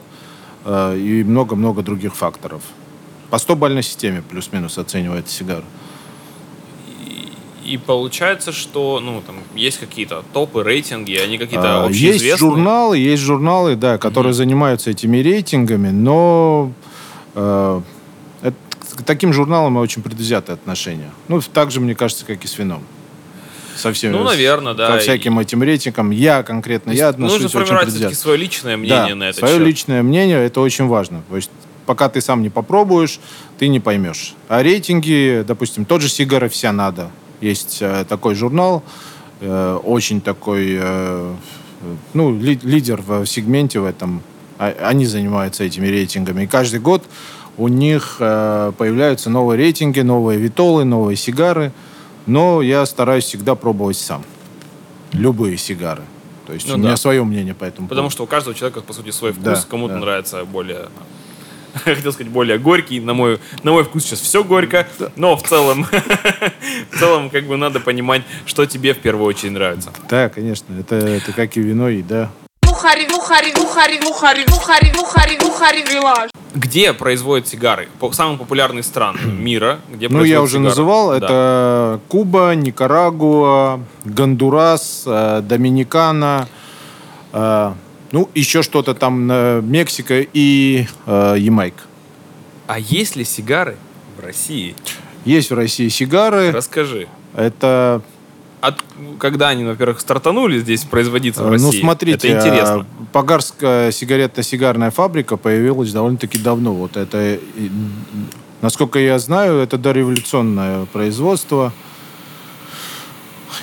[0.64, 2.62] э, и много-много других факторов.
[3.30, 5.64] По 100-бальной системе плюс-минус оценивается сигара.
[7.68, 12.28] И получается, что, ну, там, есть какие-то топы, рейтинги, они какие-то А, общеизвестные.
[12.30, 16.72] Есть журналы, есть журналы, да, которые занимаются этими рейтингами, но
[17.34, 17.80] э,
[18.42, 18.56] это-
[18.96, 21.10] к таким журналам очень предвзятое отношение.
[21.28, 22.82] Ну, так же, мне кажется, как и с вином.
[23.76, 24.92] Со всеми, Ну, наверно, да.
[24.92, 26.10] Ко всяким этим рейтингам.
[26.10, 29.58] Я конкретно, я отношусь Нужно очень формировать все-таки свое личное мнение да, на это свое
[29.58, 31.22] личное мнение, это очень важно.
[31.28, 31.50] То есть,
[31.84, 33.20] пока ты сам не попробуешь,
[33.58, 34.34] ты не поймешь.
[34.48, 37.10] А рейтинги, допустим, тот же Сигар Офисионадо.
[37.40, 38.82] Есть э, такой журнал,
[39.40, 41.34] э, очень такой, э,
[42.14, 44.22] ну, ли- лидер в сегменте в этом.
[44.58, 46.44] А- Они занимаются этими рейтингами.
[46.44, 47.04] И каждый год
[47.56, 51.72] у них появляются новые рейтинги, новые витолы, новые сигары.
[52.26, 54.22] Но я стараюсь всегда пробовать сам.
[55.12, 56.02] Любые сигары.
[56.46, 56.96] То есть Ну у меня да.
[56.96, 58.12] свое мнение по этому Потому поводу.
[58.12, 59.44] что у каждого человека, по сути, свой вкус.
[59.44, 60.00] Да, Кому-то да.
[60.00, 60.88] нравится более...
[61.84, 63.00] Хотел сказать, более горький.
[63.00, 64.86] На мой, на мой вкус сейчас все горько.
[65.16, 65.86] Но в целом...
[66.90, 69.90] В целом, как бы надо понимать, что тебе в первую очередь нравится.
[70.08, 70.66] Да, конечно.
[70.78, 72.30] Это, это как и вино, и да.
[76.54, 77.88] Где производят сигары?
[78.00, 80.68] По- Самые популярные страны мира, где Ну, я уже сигары.
[80.68, 81.10] называл.
[81.10, 81.16] Да.
[81.16, 86.48] Это Куба, Никарагуа, Гондурас, э, Доминикана.
[88.12, 91.82] Ну, еще что-то там э, Мексика и э, Ямайка.
[92.66, 93.76] А есть ли сигары
[94.16, 94.74] в России?
[95.24, 96.52] Есть в России сигары.
[96.52, 97.08] Расскажи.
[97.34, 98.02] Это,
[98.60, 98.82] От,
[99.18, 101.66] когда они, во-первых, стартанули здесь производиться в э, России?
[101.66, 102.86] ну, смотрите, Это интересно.
[103.00, 106.74] э, Погарская сигаретно-сигарная фабрика появилась довольно-таки давно.
[106.74, 107.38] Вот это,
[108.62, 111.72] насколько я знаю, это дореволюционное производство.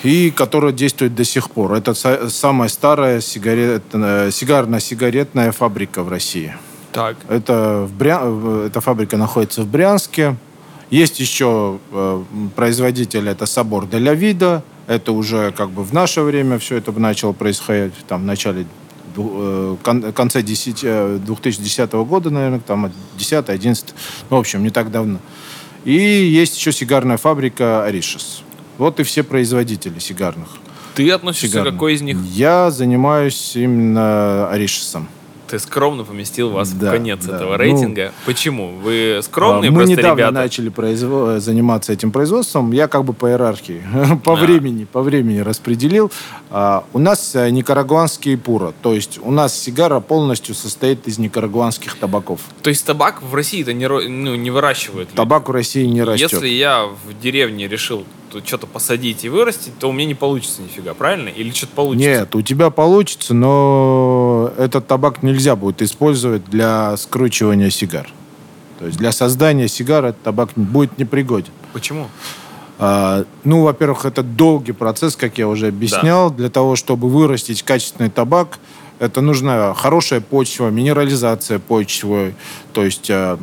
[0.04, 1.74] И которая действует до сих пор.
[1.74, 6.54] Это са- самая старая сигарет, э, сигарно-сигаретная фабрика в России.
[6.92, 7.18] Так.
[7.30, 8.22] Это в Бря...
[8.68, 10.36] Эта фабрика находится в Брянске.
[10.90, 12.24] Есть еще э,
[12.56, 14.64] производитель, это Собор де ля Вида.
[14.88, 18.68] Это уже как бы в наше время все это начало происходить, там, в начале,
[19.18, 23.96] э, кон- конце 10, э, 2010 года, наверное, там, 10 11
[24.30, 25.18] ну, в общем, не так давно.
[25.86, 28.44] И есть еще сигарная фабрика Аришес.
[28.78, 30.50] Вот и все производители сигарных.
[30.96, 31.74] Ты относишься к сигарных.
[31.74, 32.18] какой из них?
[32.34, 35.08] Я занимаюсь именно Аришесом.
[35.48, 37.36] Ты скромно поместил вас Да, в конец да.
[37.36, 38.12] этого Ну, рейтинга.
[38.26, 38.72] Почему?
[38.82, 40.34] Вы скромные А, Мы просто недавно ребята?
[40.34, 42.72] начали произво- заниматься этим производством.
[42.72, 43.84] Я как бы по иерархии,
[44.24, 44.36] по А.
[44.38, 46.12] времени, по времени распределил.
[46.50, 48.74] А, У нас э, никарагуанские пура.
[48.82, 52.40] То есть у нас сигара полностью состоит из никарагуанских табаков.
[52.64, 55.10] То есть табак в России-то не, ро- ну, не выращивают?
[55.10, 56.32] Табак в России не растет.
[56.34, 58.04] Если я в деревне решил
[58.44, 61.30] что-то посадить и вырастить, то у меня не получится нифига, правильно?
[61.30, 62.10] Или что-то получится?
[62.10, 68.10] Нет, у тебя получится, но этот табак нельзя будет использовать для скручивания сигар.
[68.80, 71.52] То есть для создания сигар этот табак будет непригоден.
[71.74, 72.08] Почему?
[72.78, 76.30] А, ну, во-первых, это долгий процесс, как я уже объяснял.
[76.30, 78.60] Для того, чтобы вырастить качественный табак,
[79.00, 82.36] это нужна хорошая почва, минерализация почвы.
[82.74, 83.40] То есть а,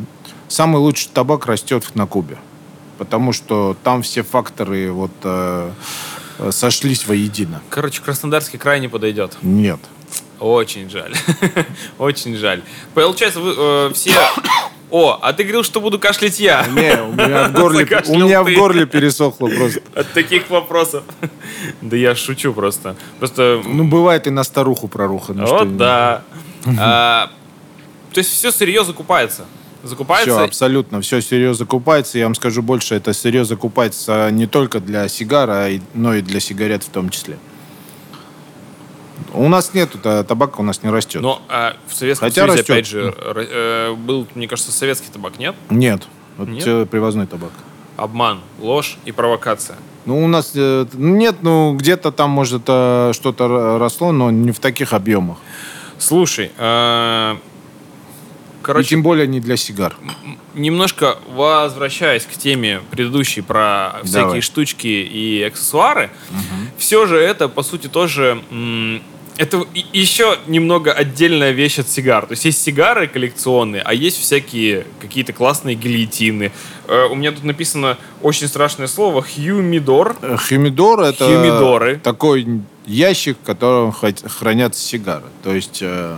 [0.48, 2.37] самый лучший табак растет на Кубе.
[3.04, 5.72] Потому что там все факторы вот, э,
[6.38, 7.60] э, сошлись воедино.
[7.68, 9.36] Короче, Краснодарский край не подойдет.
[9.42, 9.80] Нет.
[10.38, 11.12] Очень жаль.
[11.98, 12.62] Очень жаль.
[12.94, 14.12] Получается, вы э, все...
[14.92, 16.64] О, а ты говорил, что буду кашлять я.
[16.68, 19.80] Не, у меня в горле, у меня в горле пересохло просто.
[19.96, 21.02] От таких вопросов.
[21.80, 22.94] Да я шучу просто.
[23.18, 23.62] Просто...
[23.64, 25.32] Ну, бывает и на старуху проруха.
[25.32, 26.22] Ну, Вот да.
[26.78, 27.30] А,
[28.12, 29.46] То есть все сырье закупается.
[29.83, 30.45] Все, Закупается.
[30.45, 31.01] абсолютно.
[31.01, 32.18] Все сырье закупается.
[32.18, 36.23] Я вам скажу больше, это сырье закупается не только для сигар, а и- но и
[36.23, 37.37] для сигарет в том числе.
[39.35, 41.23] У нас нет табака, у нас не растет.
[41.23, 42.71] Но а, в Советском Хотя Союзе, растет.
[42.71, 45.55] опять же, э, был, мне кажется, советский табак, нет?
[45.71, 46.03] Нет.
[46.37, 46.90] Вот Нет?
[46.90, 47.51] привозной табак.
[47.97, 49.77] Обман, ложь и провокация.
[50.07, 54.59] Ну, у нас э, нет, ну, где-то там, может, э, что-то росло, но не в
[54.59, 55.38] таких объемах.
[55.99, 57.37] Слушай, э,
[58.62, 59.96] И короче, тем более не для сигар.
[60.55, 64.40] немножко возвращаясь к теме предыдущей про всякие Давай.
[64.40, 66.11] штучки и аксессуары,
[66.79, 68.42] все же это, по сути, тоже...
[69.38, 72.27] это и- еще немного отдельная вещь от сигар.
[72.27, 76.53] То есть есть сигары коллекционные, а есть всякие какие-то классные гильотины.
[76.87, 80.16] Э, у меня тут написано очень страшное слово «хьюмидор».
[80.22, 81.96] Э, Хумидор это Хумидоры.
[82.03, 85.25] такой ящик, в котором хранятся сигары.
[85.42, 86.16] То есть, э,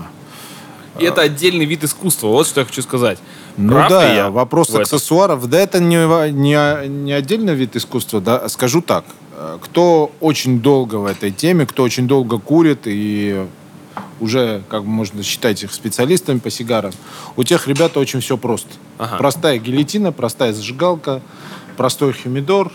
[0.98, 2.28] И это отдельный вид искусства.
[2.28, 3.18] Вот что я хочу сказать.
[3.56, 5.96] ну Прав да, я вопрос аксессуаров, да это не,
[6.30, 9.04] не, не отдельный вид искусства, да, скажу так.
[9.32, 13.44] э, Кто очень долго в этой теме, кто очень долго курит и
[14.20, 16.92] уже, как можно считать их специалистами по сигарам,
[17.36, 18.68] у тех ребят очень все просто.
[18.98, 19.16] Ага.
[19.16, 21.20] Простая гильотина, простая зажигалка,
[21.76, 22.72] простой хумидор.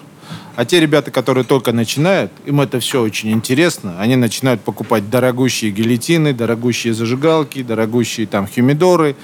[0.56, 3.96] А те ребята, которые только начинают, им это все очень интересно.
[4.00, 9.16] Они начинают покупать дорогущие гильотины, дорогущие зажигалки, дорогущие там хумидоры.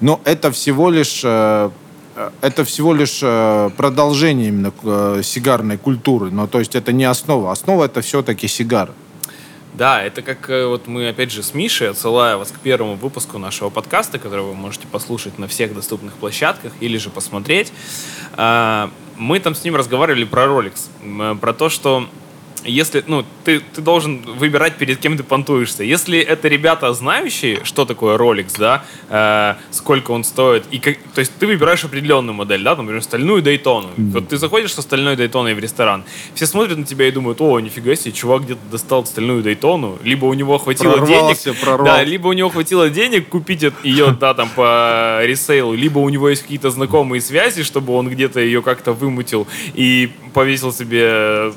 [0.00, 1.70] Но это всего лишь э,
[2.16, 6.30] э, это всего лишь э, продолжение именно сигарной культуры.
[6.30, 7.52] Но то есть это не основа.
[7.52, 8.92] Основа это все-таки сигара.
[9.74, 13.38] Да, это как э, вот мы опять же с Мишей, отсылаю вас к первому выпуску
[13.38, 17.72] нашего подкаста, который вы можете послушать на всех доступных площадках или же посмотреть.
[18.34, 22.06] А, Мы там с ним разговаривали про Rolex, э, про то, что
[22.64, 25.82] если, ну, ты, ты должен выбирать, перед кем ты понтуешься.
[25.82, 31.20] Если это ребята, знающие, что такое Rolex, да, э, сколько он стоит, и как, то
[31.20, 33.90] есть ты выбираешь определенную модель, да, например, стальную Дейтону.
[33.96, 37.58] Вот ты заходишь со стальной Дейтоной в ресторан, все смотрят на тебя и думают, о,
[37.60, 41.86] нифига себе, чувак где-то достал стальную Дейтону, либо у него хватило Прорвался, денег, прорвал.
[41.86, 46.28] да, либо у него хватило денег купить ее, да, там, по ресейлу, либо у него
[46.28, 51.52] есть какие-то знакомые связи, чтобы он где-то ее как-то вымутил и повесил себе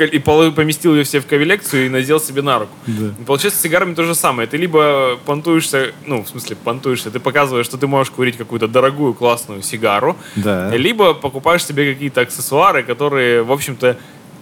[0.00, 2.72] и поместил ее все в коллекцию и надел себе на руку.
[2.86, 4.48] И Получается, с сигарами то же самое.
[4.48, 9.14] Ты либо понтуешься, ну, в смысле, понтуешься, ты показываешь, что ты можешь курить какую-то дорогую,
[9.14, 10.70] классную сигару, Да.
[10.76, 13.96] либо покупаешь себе какие-то аксессуары, которые, в общем-то,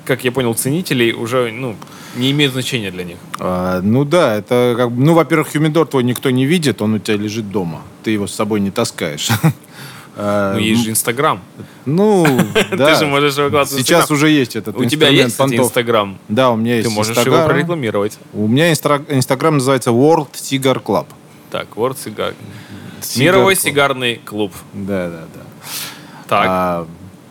[0.05, 1.77] как я понял, ценителей уже, ну,
[2.17, 3.17] не имеют значения для них.
[3.39, 6.99] А, ну да, это как бы, ну, во-первых, хумидор твой никто не видит, он у
[6.99, 7.83] тебя лежит дома.
[8.03, 9.29] Ты его с собой не таскаешь.
[10.17, 11.41] А, Ну, есть же Инстаграм.
[11.87, 12.27] Ну,
[12.73, 12.87] да.
[12.93, 15.57] Ты же можешь выкладывать Сейчас уже есть этот У тебя есть, кстати.
[15.57, 16.19] Инстаграм.
[16.29, 18.19] Да, у меня есть Ты можешь его прорекламировать.
[18.33, 21.07] У меня Инстаграм называется World Cigar Club.
[21.51, 22.35] Так, World Cigar.
[23.17, 24.53] Мировой сигарный клуб.
[24.73, 25.41] Да, да, да.
[26.29, 26.47] Так.
[26.49, 26.87] А,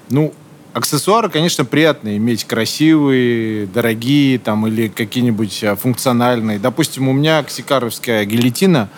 [0.09, 0.33] ну,
[0.73, 6.59] аксессуары, конечно, приятно иметь красивые, дорогие, там, или какие-нибудь а, функциональные.
[6.59, 8.89] Допустим, у меня ксикаровская гильотина,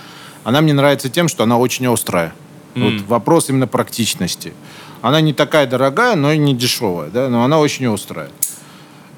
[0.43, 2.33] она мне нравится тем, что она очень острая.
[2.75, 3.05] Вот М.
[3.07, 4.53] вопрос именно практичности.
[5.01, 8.29] Она не такая дорогая, но и не дешевая, да, но она очень острая.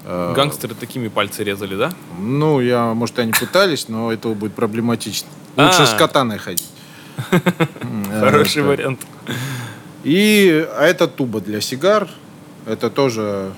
[0.06, 0.34] А.
[0.34, 1.94] Гангстеры такими пальцы резали, да?
[2.20, 5.28] Ну, я, может, они пытались, но этого будет проблематично.
[5.56, 5.86] Лучше А.
[5.86, 6.68] с катаной ходить.
[8.20, 9.00] Хороший Это- вариант.
[10.04, 12.10] И а это туба для сигар.
[12.66, 13.52] Это тоже, э,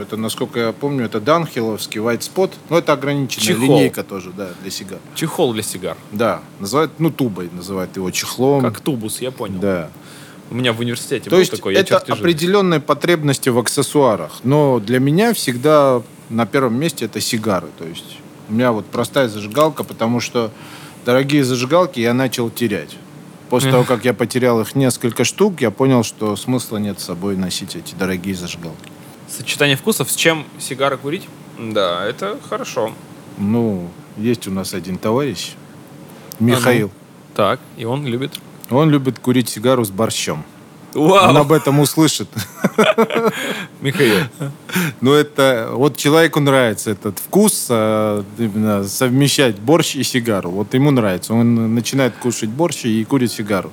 [0.00, 2.50] Это, насколько я помню, это Данхиловский White Spot.
[2.70, 3.64] Ну, это ограниченная Чехол.
[3.64, 4.98] линейка тоже, да, для сигар.
[5.14, 5.96] Чехол для сигар.
[6.12, 8.62] Да, называют, ну, тубой называют его чехлом.
[8.62, 9.58] Как тубус, я понял.
[9.60, 9.90] Да.
[10.50, 12.20] У меня в университете То был есть такой, это чертежи.
[12.20, 14.32] определенные потребности в аксессуарах.
[14.44, 17.68] Но для меня всегда на первом месте это сигары.
[17.78, 20.50] То есть у меня вот простая зажигалка, потому что
[21.04, 22.96] дорогие зажигалки я начал терять.
[23.50, 27.36] После того, как я потерял их несколько штук, я понял, что смысла нет с собой
[27.36, 28.90] носить эти дорогие зажигалки.
[29.36, 31.28] Сочетание вкусов, с чем сигары курить?
[31.58, 32.92] Да, это хорошо.
[33.36, 35.54] Ну, есть у нас один товарищ,
[36.38, 36.92] Михаил.
[37.34, 38.38] Так, и он любит.
[38.70, 40.44] Он любит курить сигару с борщом.
[40.94, 41.30] Вау!
[41.30, 42.28] Он об этом услышит.
[43.80, 44.20] Михаил.
[45.00, 50.50] Но это вот человеку нравится этот вкус а, именно совмещать борщ и сигару.
[50.50, 51.34] Вот ему нравится.
[51.34, 53.72] Он начинает кушать борщ и курит сигару.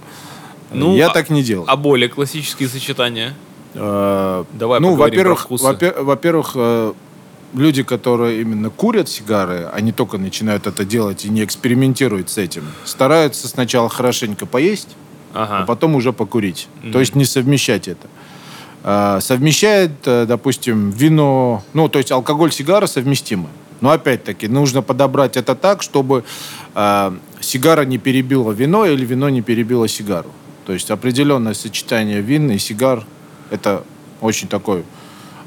[0.71, 1.65] Ну, Я а- так не делал.
[1.67, 3.35] А более классические сочетания?
[3.75, 6.93] А, Давай ну, во-первых, во-первых, э,
[7.53, 12.63] люди, которые именно курят сигары, они только начинают это делать и не экспериментируют с этим.
[12.85, 14.89] Стараются сначала хорошенько поесть,
[15.33, 15.65] а Ага.
[15.65, 16.67] потом уже покурить.
[16.91, 18.07] То есть не совмещать это.
[18.83, 23.47] А, совмещает, э, допустим, вино, ну, то есть алкоголь, сигара совместимы.
[23.79, 26.23] Но опять-таки нужно подобрать это так, чтобы
[26.73, 30.29] а, сигара не перебила вино или вино не перебило сигару.
[30.65, 33.05] То есть определенное сочетание вин и сигар–
[33.51, 33.83] это
[34.21, 34.83] очень такой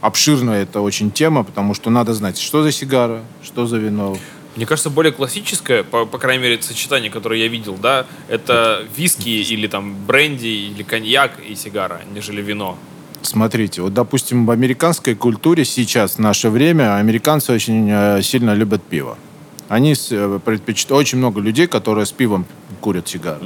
[0.04, 4.18] обширная это очень тема, потому что надо знать, что за сигара, что за вино.
[4.54, 9.30] Мне кажется, более классическое, по, по крайней мере, сочетание, которое я видел, да, это виски
[9.30, 12.76] или там бренди или коньяк и сигара, нежели вино.
[13.22, 18.82] Смотрите, вот, допустим, в американской культуре сейчас, в наше время, американцы очень э, сильно любят
[18.82, 19.16] пиво.
[19.70, 21.00] Они э, предпочитают...
[21.00, 22.44] Очень много людей, которые с пивом
[22.82, 23.40] курят сигары.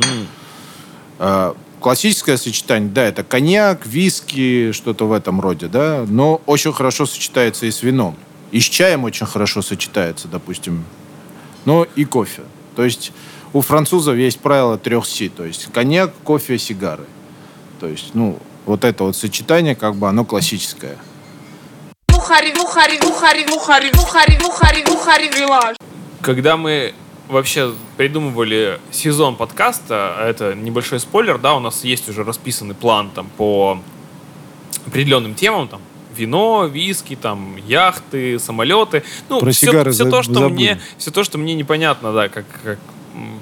[1.21, 7.07] Э, Классическое сочетание, да, это коньяк, виски, что-то в этом роде, да, но очень хорошо
[7.07, 8.17] сочетается и с вином.
[8.51, 10.85] И с чаем очень хорошо сочетается, допустим,
[11.65, 12.43] но и кофе.
[12.75, 13.13] То есть
[13.53, 17.05] у французов есть правило трех Си, то есть коньяк, кофе, сигары.
[17.79, 20.97] То есть, ну, вот это вот сочетание, как бы, оно классическое.
[26.21, 26.95] Когда мы
[27.29, 33.11] вообще придумывали сезон подкаста, а это небольшой спойлер, да, у нас есть уже расписанный план
[33.11, 33.81] там по
[34.87, 35.81] определенным темам, там,
[36.17, 39.05] вино, виски, там, яхты, самолеты.
[39.29, 40.53] Ну, Про все, все за- то, что забыли.
[40.53, 42.79] мне, все то, что мне непонятно, да, как, как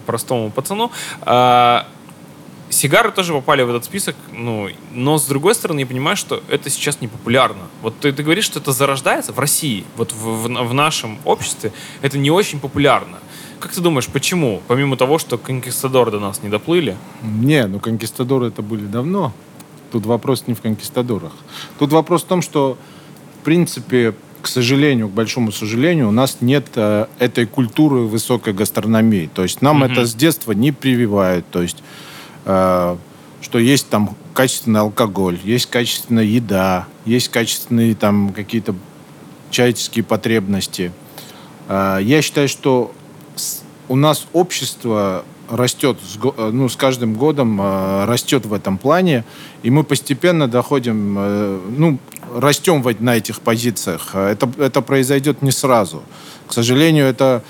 [0.06, 0.90] простому пацану.
[1.22, 1.86] А,
[2.68, 6.68] Сигары тоже попали в этот список, ну, но с другой стороны, я понимаю, что это
[6.68, 7.62] сейчас не популярно.
[7.80, 11.72] Вот ты, ты говоришь, что это зарождается в России, вот в, в- в нашем обществе
[12.02, 13.18] это не очень популярно.
[13.60, 14.62] Как ты думаешь, почему?
[14.68, 16.96] Помимо того, что конкистадоры до нас не доплыли.
[17.22, 19.32] Не, ну конкистадоры это были давно.
[19.92, 21.32] Тут вопрос не в конкистадорах.
[21.78, 22.76] Тут вопрос в том, что,
[23.40, 29.30] в принципе, к сожалению, к большому сожалению, у нас нет э, этой культуры высокой гастрономии.
[29.32, 29.92] То есть нам Мгм.
[29.92, 31.46] это с детства не прививают.
[31.50, 31.82] То есть,
[32.44, 32.96] э,
[33.40, 38.74] что есть там качественный алкоголь, есть качественная еда, есть качественные там какие-то
[39.50, 40.92] человеческие потребности.
[41.68, 42.92] Э, Я считаю, что
[43.88, 45.98] у нас общество растет,
[46.36, 49.24] э, ну, с каждым годом э, растет в этом плане,
[49.62, 51.98] и мы постепенно доходим, э, ну,
[52.34, 54.14] растем на этих позициях.
[54.14, 56.02] Это, это произойдет не сразу.
[56.46, 57.42] К сожалению, это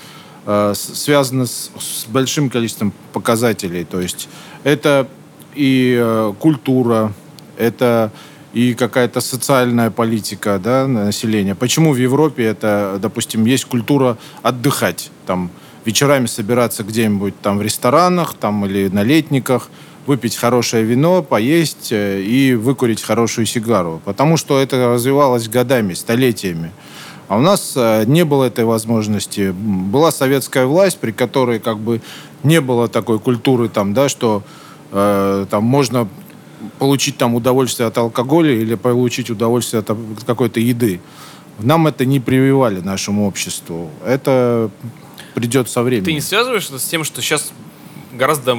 [0.75, 3.83] связано с, с большим количеством показателей.
[3.83, 4.29] То есть
[4.63, 5.09] это
[5.55, 7.11] и культура,
[7.57, 8.13] это
[8.53, 11.53] и какая-то социальная политика да, населения.
[11.53, 15.51] Почему в Европе это, допустим, есть культура отдыхать, там
[15.87, 19.69] вечерами собираться где-нибудь там в ресторанах там, или на летниках,
[20.05, 24.01] выпить хорошее вино, поесть э, и выкурить хорошую сигару.
[24.05, 26.71] Потому что это развивалось годами, столетиями.
[27.29, 29.51] А у нас э, не было этой возможности.
[29.51, 32.01] Была советская власть, при которой как бы
[32.43, 34.43] не было такой культуры, там, да, что
[34.91, 36.07] э, там можно
[36.79, 40.99] получить там удовольствие от алкоголя или получить удовольствие от об- какой-то еды.
[41.59, 43.89] Нам это не прививали нашему обществу.
[44.05, 44.69] Это
[45.37, 46.05] придет со временем.
[46.05, 47.51] Ты не связываешь это с тем, что сейчас
[48.11, 48.57] гораздо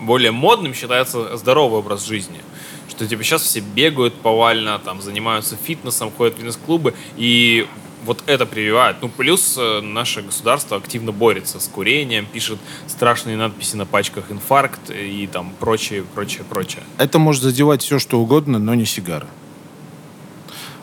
[0.00, 2.40] более модным считается здоровый образ жизни?
[2.88, 7.66] Что типа сейчас все бегают повально, там занимаются фитнесом, ходят в фитнес-клубы, и
[8.06, 8.96] вот это прививает.
[9.02, 14.90] Ну, плюс э, наше государство активно борется с курением, пишет страшные надписи на пачках «инфаркт»
[14.90, 16.84] и там прочее, прочее, прочее.
[16.96, 19.26] Это может задевать все, что угодно, но не сигары.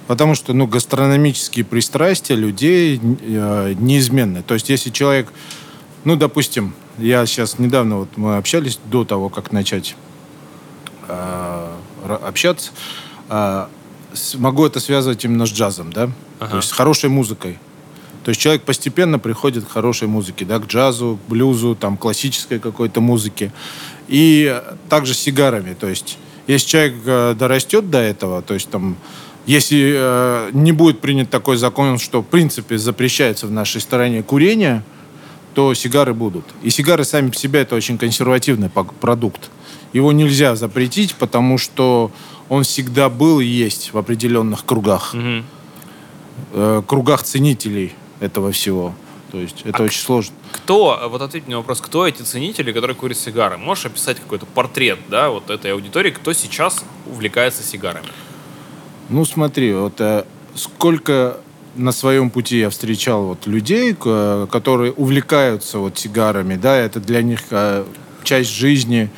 [0.07, 4.43] Потому что, ну, гастрономические пристрастия людей э, неизменны.
[4.43, 5.31] То есть, если человек,
[6.03, 9.95] ну, допустим, я сейчас недавно, вот мы общались до того, как начать
[11.07, 11.71] э,
[12.21, 12.71] общаться,
[13.29, 13.65] э,
[14.35, 16.11] могу это связывать именно с джазом, да?
[16.39, 16.51] Ага.
[16.51, 17.57] То есть с хорошей музыкой.
[18.23, 22.59] То есть человек постепенно приходит к хорошей музыке, да, к джазу, к блюзу, там, классической
[22.59, 23.51] какой-то музыке.
[24.07, 25.73] И также с сигарами.
[25.73, 28.97] То есть если человек э, дорастет до этого, то есть там,
[29.45, 34.83] если э, не будет принят такой закон, что в принципе запрещается в нашей стране курение,
[35.53, 36.45] то сигары будут.
[36.63, 39.49] И сигары сами по себе это очень консервативный продукт.
[39.93, 42.11] Его нельзя запретить, потому что
[42.49, 45.45] он всегда был и есть в определенных кругах, Мгм.
[46.53, 48.93] э, кругах ценителей этого всего.
[49.31, 50.33] То есть это очень сложно.
[50.51, 53.57] Кто, вот ответь мне на вопрос, кто эти ценители, которые курят сигары?
[53.57, 58.07] Можешь описать какой-то портрет, да, вот этой аудитории, кто сейчас увлекается сигарами?
[59.09, 60.23] Ну смотри, вот э,
[60.55, 61.37] сколько
[61.75, 67.41] на своем пути я встречал вот людей, которые увлекаются вот сигарами, да, это для них
[67.51, 67.83] э,
[68.23, 69.09] часть жизни.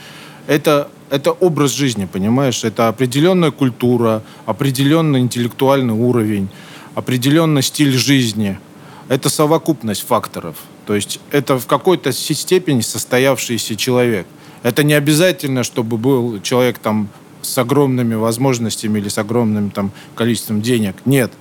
[0.48, 2.64] Это это образ жизни, понимаешь?
[2.64, 6.50] Это определенная культура, определенный интеллектуальный уровень,
[6.96, 8.60] определенный стиль жизни.
[9.08, 10.58] Это совокупность факторов.
[10.86, 14.28] То есть это в какой-то степени состоявшийся человек.
[14.64, 17.08] Это не обязательно, чтобы был человек там
[17.42, 20.96] с огромными возможностями или с огромным там количеством денег.
[21.06, 21.32] Нет.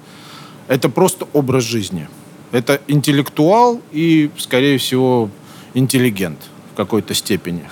[0.69, 2.09] Это просто образ жизни.
[2.53, 5.31] Это интеллектуал и, скорее всего,
[5.75, 6.39] интеллигент
[6.73, 7.65] в какой-то степени.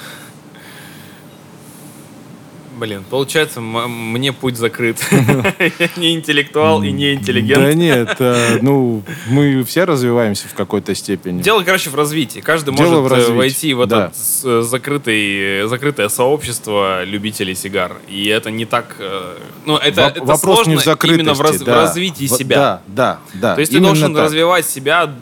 [2.75, 4.99] Блин, получается, мне путь закрыт.
[5.11, 7.63] Я не интеллектуал и не интеллигент.
[7.63, 11.43] Да нет, э, ну, мы все развиваемся в какой-то степени.
[11.43, 12.41] Дело, короче, в развитии.
[12.41, 14.13] Каждый может э, войти в это
[14.45, 17.97] э, закрытое сообщество любителей сигар.
[18.09, 18.97] И это не так...
[19.65, 22.57] Ну, это, сложно именно в, развитии себя.
[22.57, 23.55] Да, да, да.
[23.55, 25.15] То есть ты должен развивать себя,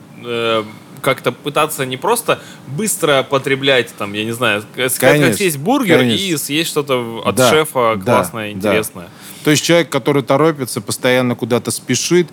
[1.03, 5.99] как-то пытаться не просто быстро потреблять, там, я не знаю, как, как Конечно, съесть бургер
[5.99, 6.25] конечно.
[6.25, 8.59] и съесть что-то от Да, шефа да, классное, да.
[8.59, 9.09] интересное.
[9.45, 12.29] То есть человек, который торопится, постоянно куда-то спешит,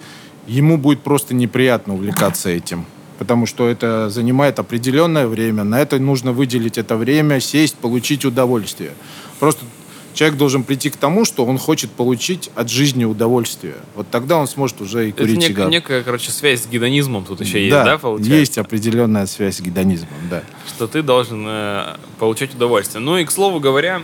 [0.47, 2.85] ему будет просто неприятно увлекаться этим.
[3.17, 5.65] Потому что это занимает определенное время.
[5.65, 8.91] На это нужно выделить это время, сесть, получить удовольствие.
[9.39, 9.65] Просто
[10.13, 13.75] человек должен прийти к тому, что он хочет получить от жизни удовольствие.
[13.95, 15.69] Вот тогда он сможет уже и Это курить нек- сигару.
[15.69, 18.35] некая, короче, связь с гедонизмом тут еще есть, да, получается?
[18.35, 20.43] есть определенная связь с гедонизмом, да.
[20.67, 23.01] что ты должен э, получать удовольствие.
[23.01, 24.01] Ну и, к слову говоря,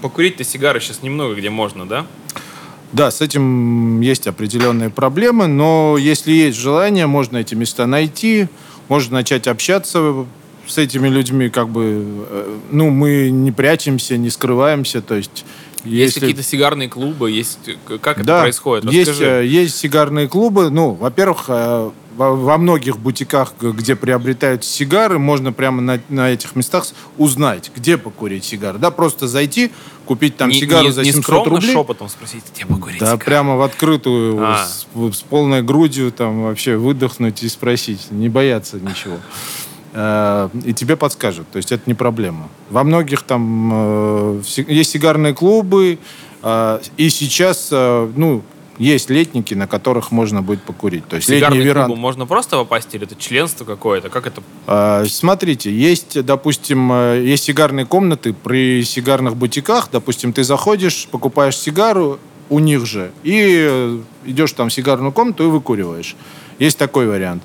[0.00, 2.06] покурить-то сигары сейчас немного где можно, да?
[2.92, 8.46] Да, с этим есть определенные проблемы, но если есть желание, можно эти места найти,
[8.88, 10.26] можно начать общаться
[10.66, 15.44] с этими людьми, как бы, э, ну, мы не прячемся, не скрываемся, то есть...
[15.84, 17.58] Есть если- какие-то сигарные клубы, есть...
[17.68, 18.90] э, Как это да, происходит?
[18.90, 19.30] Есть, Расскажи.
[19.42, 20.70] э, есть сигарные клубы.
[20.70, 21.48] Ну, во-первых,
[22.16, 26.86] во, многих бутиках, где приобретают сигары, можно прямо на, на этих местах
[27.18, 28.78] узнать, где покурить сигары.
[28.78, 29.72] Да, просто зайти,
[30.06, 31.72] купить там Не- сигару не, за не 700 скромно рублей.
[31.72, 33.24] шепотом спросить, где покурить Да, сигары?
[33.24, 34.64] прямо в открытую, А.
[34.64, 39.18] с, с полной грудью, там вообще выдохнуть и спросить, не бояться ничего.
[39.94, 42.48] Э, И тебе подскажут, то есть это не проблема.
[42.70, 45.98] Во многих там э, есть сигарные клубы,
[46.42, 48.42] э, и сейчас, э, ну,
[48.76, 51.06] есть летники, на которых можно будет покурить.
[51.06, 51.96] То есть Сигарный летние клуб веранды.
[52.00, 54.08] можно просто попасть или это членство какое-то?
[54.10, 54.42] Как это?
[54.66, 59.90] А, Смотрите, есть, допустим, э, есть сигарные комнаты при сигарных бутиках.
[59.92, 62.18] Допустим, ты заходишь, покупаешь сигару
[62.50, 66.16] у них же и идешь там в сигарную комнату и выкуриваешь.
[66.58, 67.42] Есть такой вариант.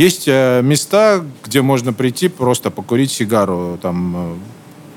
[0.00, 4.34] Есть э, места, где можно прийти просто покурить сигару, там э,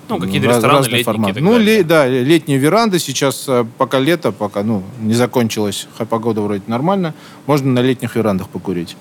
[0.08, 1.32] Ну, какие-то рестораны разный летние формат.
[1.32, 5.88] и так Ну, ле- да, летние веранды сейчас, э, пока лето, пока ну, не закончилась,
[5.98, 7.14] ха- погода вроде нормально,
[7.48, 8.96] можно на летних верандах покурить.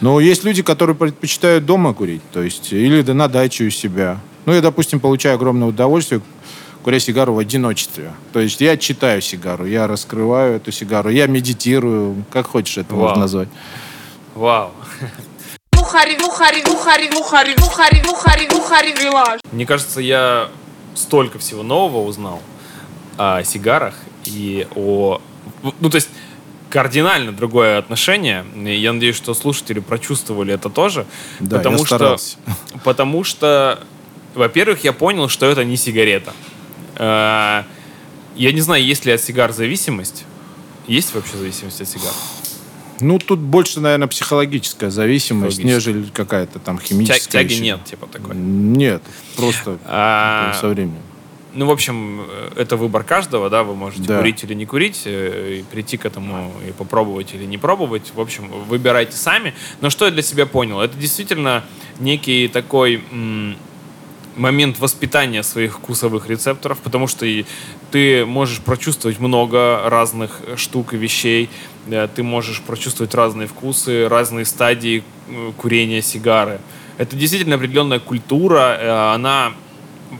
[0.00, 4.20] Но есть люди, которые предпочитают дома курить, то есть, или да на даче у себя.
[4.46, 6.20] Ну, я, допустим, получаю огромное удовольствие,
[6.84, 8.12] куря сигару в одиночестве.
[8.32, 13.02] То есть я читаю сигару, я раскрываю эту сигару, я медитирую, как хочешь это Вау.
[13.04, 13.48] можно назвать.
[14.34, 14.70] Вау.
[19.52, 20.48] Мне кажется, я
[20.94, 22.42] столько всего нового узнал
[23.18, 23.94] о сигарах
[24.24, 25.20] и о...
[25.80, 26.08] Ну, то есть
[26.70, 28.44] кардинально другое отношение.
[28.56, 31.06] И Я надеюсь, что слушатели прочувствовали это тоже.
[31.40, 32.36] Да, потому я что, старался.
[32.84, 33.80] потому что,
[34.34, 36.32] во-первых, я понял, что это не сигарета.
[36.96, 37.64] Э,
[38.36, 40.24] Я не знаю, есть ли от сигар зависимость.
[40.86, 42.12] Есть вообще зависимость от сигар?
[43.02, 45.94] Ну, тут больше, наверное, психологическая зависимость, Психологическая.
[45.94, 47.42] нежели какая-то там Тя- химическая.
[47.42, 47.62] Тяги еще.
[47.62, 48.34] нет, типа такой.
[48.36, 49.02] Нет,
[49.36, 50.96] просто А, со временем.
[51.54, 54.18] Ну, в общем, э, это выбор каждого, да, вы можете Да.
[54.18, 58.12] курить или не курить, э, и прийти к этому и попробовать или не пробовать.
[58.14, 59.52] В общем, выбирайте сами.
[59.82, 60.80] Но что я для себя понял?
[60.80, 61.62] Это действительно
[62.00, 63.02] некий такой
[64.36, 67.44] момент воспитания своих вкусовых рецепторов, потому что и
[67.90, 71.50] ты можешь прочувствовать много разных штук и вещей,
[71.86, 76.60] э, ты можешь прочувствовать разные вкусы, разные стадии э, курения сигары.
[76.98, 79.52] Это действительно определенная культура, э, она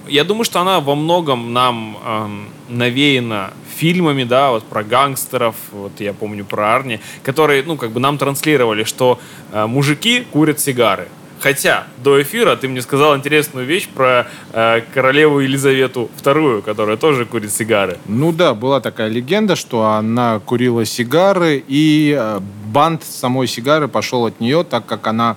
[0.09, 5.93] я думаю, что она во многом нам эм, навеяна фильмами, да, вот про гангстеров, вот
[6.01, 9.19] я помню про Арни, которые, ну, как бы нам транслировали, что
[9.53, 11.09] э, мужики курят сигары.
[11.43, 17.27] Хотя до эфира ты мне сказал интересную вещь про э, королеву Елизавету II, которая тоже
[17.27, 17.99] курит сигары.
[18.07, 24.27] Ну да, была такая легенда, что она курила сигары, и э, бант самой сигары пошел
[24.27, 25.37] от нее, так как она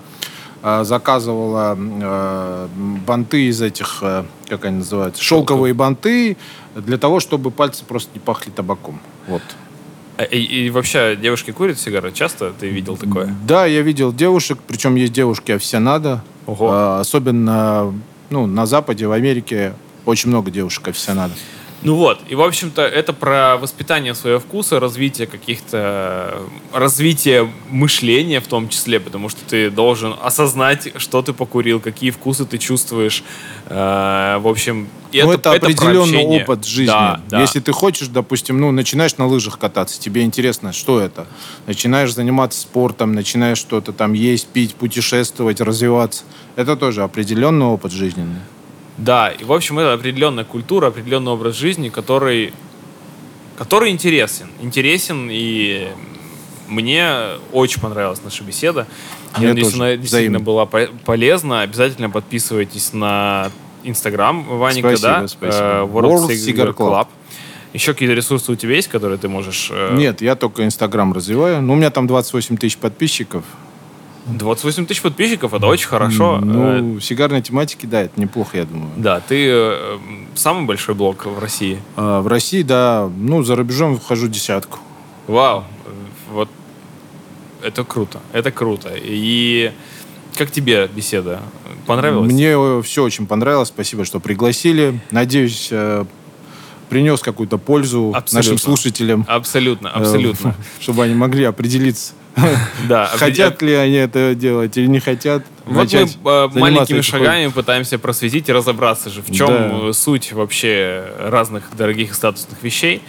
[0.62, 2.68] э, заказывала э,
[3.04, 6.36] банты из этих, э, как они называются, шелковые банты,
[6.76, 9.00] для того, чтобы пальцы просто не пахли табаком.
[9.26, 9.42] Вот.
[10.16, 12.12] А, И, и вообще девушки курят сигары?
[12.12, 13.34] Часто ты видел такое?
[13.46, 16.22] Да, я видел девушек, причем есть девушки официонада.
[16.46, 16.70] Ого.
[16.72, 17.92] А, особенно
[18.30, 21.34] ну, на Западе, в Америке очень много девушек официонада.
[21.86, 26.36] Ну вот, и в общем-то это про воспитание своего вкуса, развитие каких-то,
[26.72, 32.44] развитие мышления в том числе, потому что ты должен осознать, что ты покурил, какие вкусы
[32.44, 33.22] ты чувствуешь.
[33.66, 36.42] Э, в общем, ну, это, про определенный общение.
[36.42, 36.86] опыт жизни.
[36.86, 37.40] Да, да.
[37.40, 41.28] Если ты хочешь, допустим, ну, начинаешь на лыжах кататься, тебе интересно, что это?
[41.68, 46.24] Начинаешь заниматься спортом, начинаешь что-то там есть, пить, путешествовать, развиваться.
[46.56, 48.40] Это тоже определенный опыт жизненный.
[48.98, 52.52] Да, и в общем это определенная культура, определенный образ жизни, который,
[53.58, 54.48] который интересен.
[54.62, 55.88] Интересен, и
[56.66, 57.08] мне
[57.52, 58.86] очень понравилась наша беседа.
[59.36, 59.82] Мне Я надеюсь, тоже.
[59.82, 60.40] она действительно Взаимно.
[60.40, 61.60] была по- полезна.
[61.62, 63.50] Обязательно подписывайтесь на
[63.84, 65.28] Инстаграм Ваника, Спасибо, да?
[65.28, 65.64] спасибо.
[65.64, 67.06] Э, World Cigar Club.
[67.74, 69.68] Еще какие-то ресурсы у тебя есть, которые ты можешь...
[69.70, 71.60] э, Нет, я только Инстаграм развиваю.
[71.60, 73.44] Ну, у меня там 28 тысяч подписчиков.
[74.26, 76.38] 28 тысяч подписчиков, это очень хорошо.
[76.42, 78.90] Э, Ну, сигарной тематики, да, это неплохо, я думаю.
[78.96, 79.98] Да, ты э,
[80.34, 81.80] самый большой блог в России.
[81.96, 84.78] А в России, да, ну, за рубежом вхожу десятку.
[85.26, 85.64] Вау,
[86.32, 86.48] вот
[87.62, 88.90] это круто, это круто.
[88.94, 89.72] И
[90.36, 91.40] как тебе беседа?
[91.86, 92.30] Понравилось?
[92.32, 93.68] Мне все очень понравилось.
[93.68, 95.00] Спасибо, что пригласили.
[95.10, 96.04] Надеюсь, э,
[96.88, 98.36] принес какую-то пользу Абсолютно.
[98.36, 99.24] нашим слушателям.
[99.28, 100.54] Абсолютно, э, абсолютно.
[100.80, 102.12] Чтобы они могли определиться,
[102.88, 105.44] Да, хотят ли они это делать или не хотят.
[105.64, 111.12] Вот мы э, маленькими шагами пытаемся просветить и разобраться же, в чем э, суть вообще
[111.18, 113.02] разных дорогих и статусных вещей.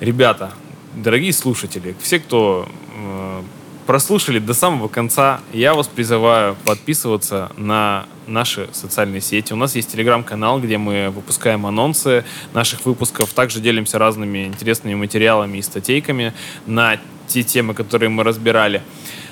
[0.00, 0.52] Ребята,
[0.94, 3.42] дорогие слушатели, все, кто э,
[3.86, 9.52] прослушали до самого конца, я вас призываю подписываться на наши социальные сети.
[9.52, 12.24] У нас есть телеграм-канал, где мы выпускаем анонсы
[12.54, 13.32] наших выпусков.
[13.32, 16.32] Также делимся разными интересными материалами и статейками
[16.66, 18.82] на те темы, которые мы разбирали.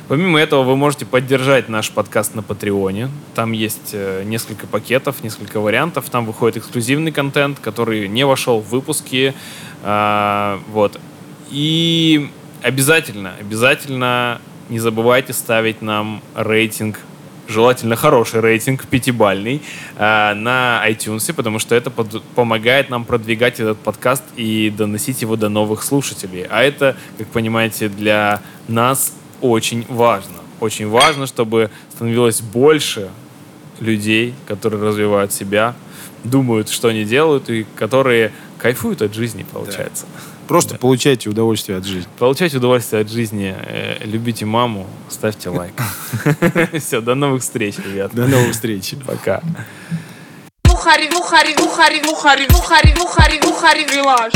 [0.09, 3.11] Помимо этого, вы можете поддержать наш подкаст на Патреоне.
[3.37, 6.11] Там есть э, несколько пакетов, несколько вариантов.
[6.11, 9.35] Там выходит эксклюзивный контент, который не вошел в выпуски.
[9.85, 10.99] А, вот.
[11.51, 12.29] И
[12.61, 16.99] обязательно, обязательно не забывайте ставить нам рейтинг
[17.51, 19.61] желательно хороший рейтинг, пятибальный,
[19.97, 25.37] э, на iTunes, потому что это под- помогает нам продвигать этот подкаст и доносить его
[25.37, 26.47] до новых слушателей.
[26.49, 30.37] А это, как понимаете, для нас очень важно.
[30.61, 33.11] Очень важно, чтобы становилось больше
[33.81, 35.75] людей, которые развивают себя,
[36.25, 40.05] думают, что они делают, и которые кайфуют от жизни, получается.
[40.51, 42.09] Просто получайте удовольствие от жизни.
[42.19, 45.75] Получайте удовольствие от жизни, э, любите маму, ставьте лайк.
[46.77, 48.13] Все, до новых встреч, ребят.
[48.13, 48.97] До новых встреч.
[49.07, 49.43] Пока.
[50.65, 54.33] Бухари, Бухари, Бухари, Бухари, Бухари, Бухари, Бухари, Вилаж.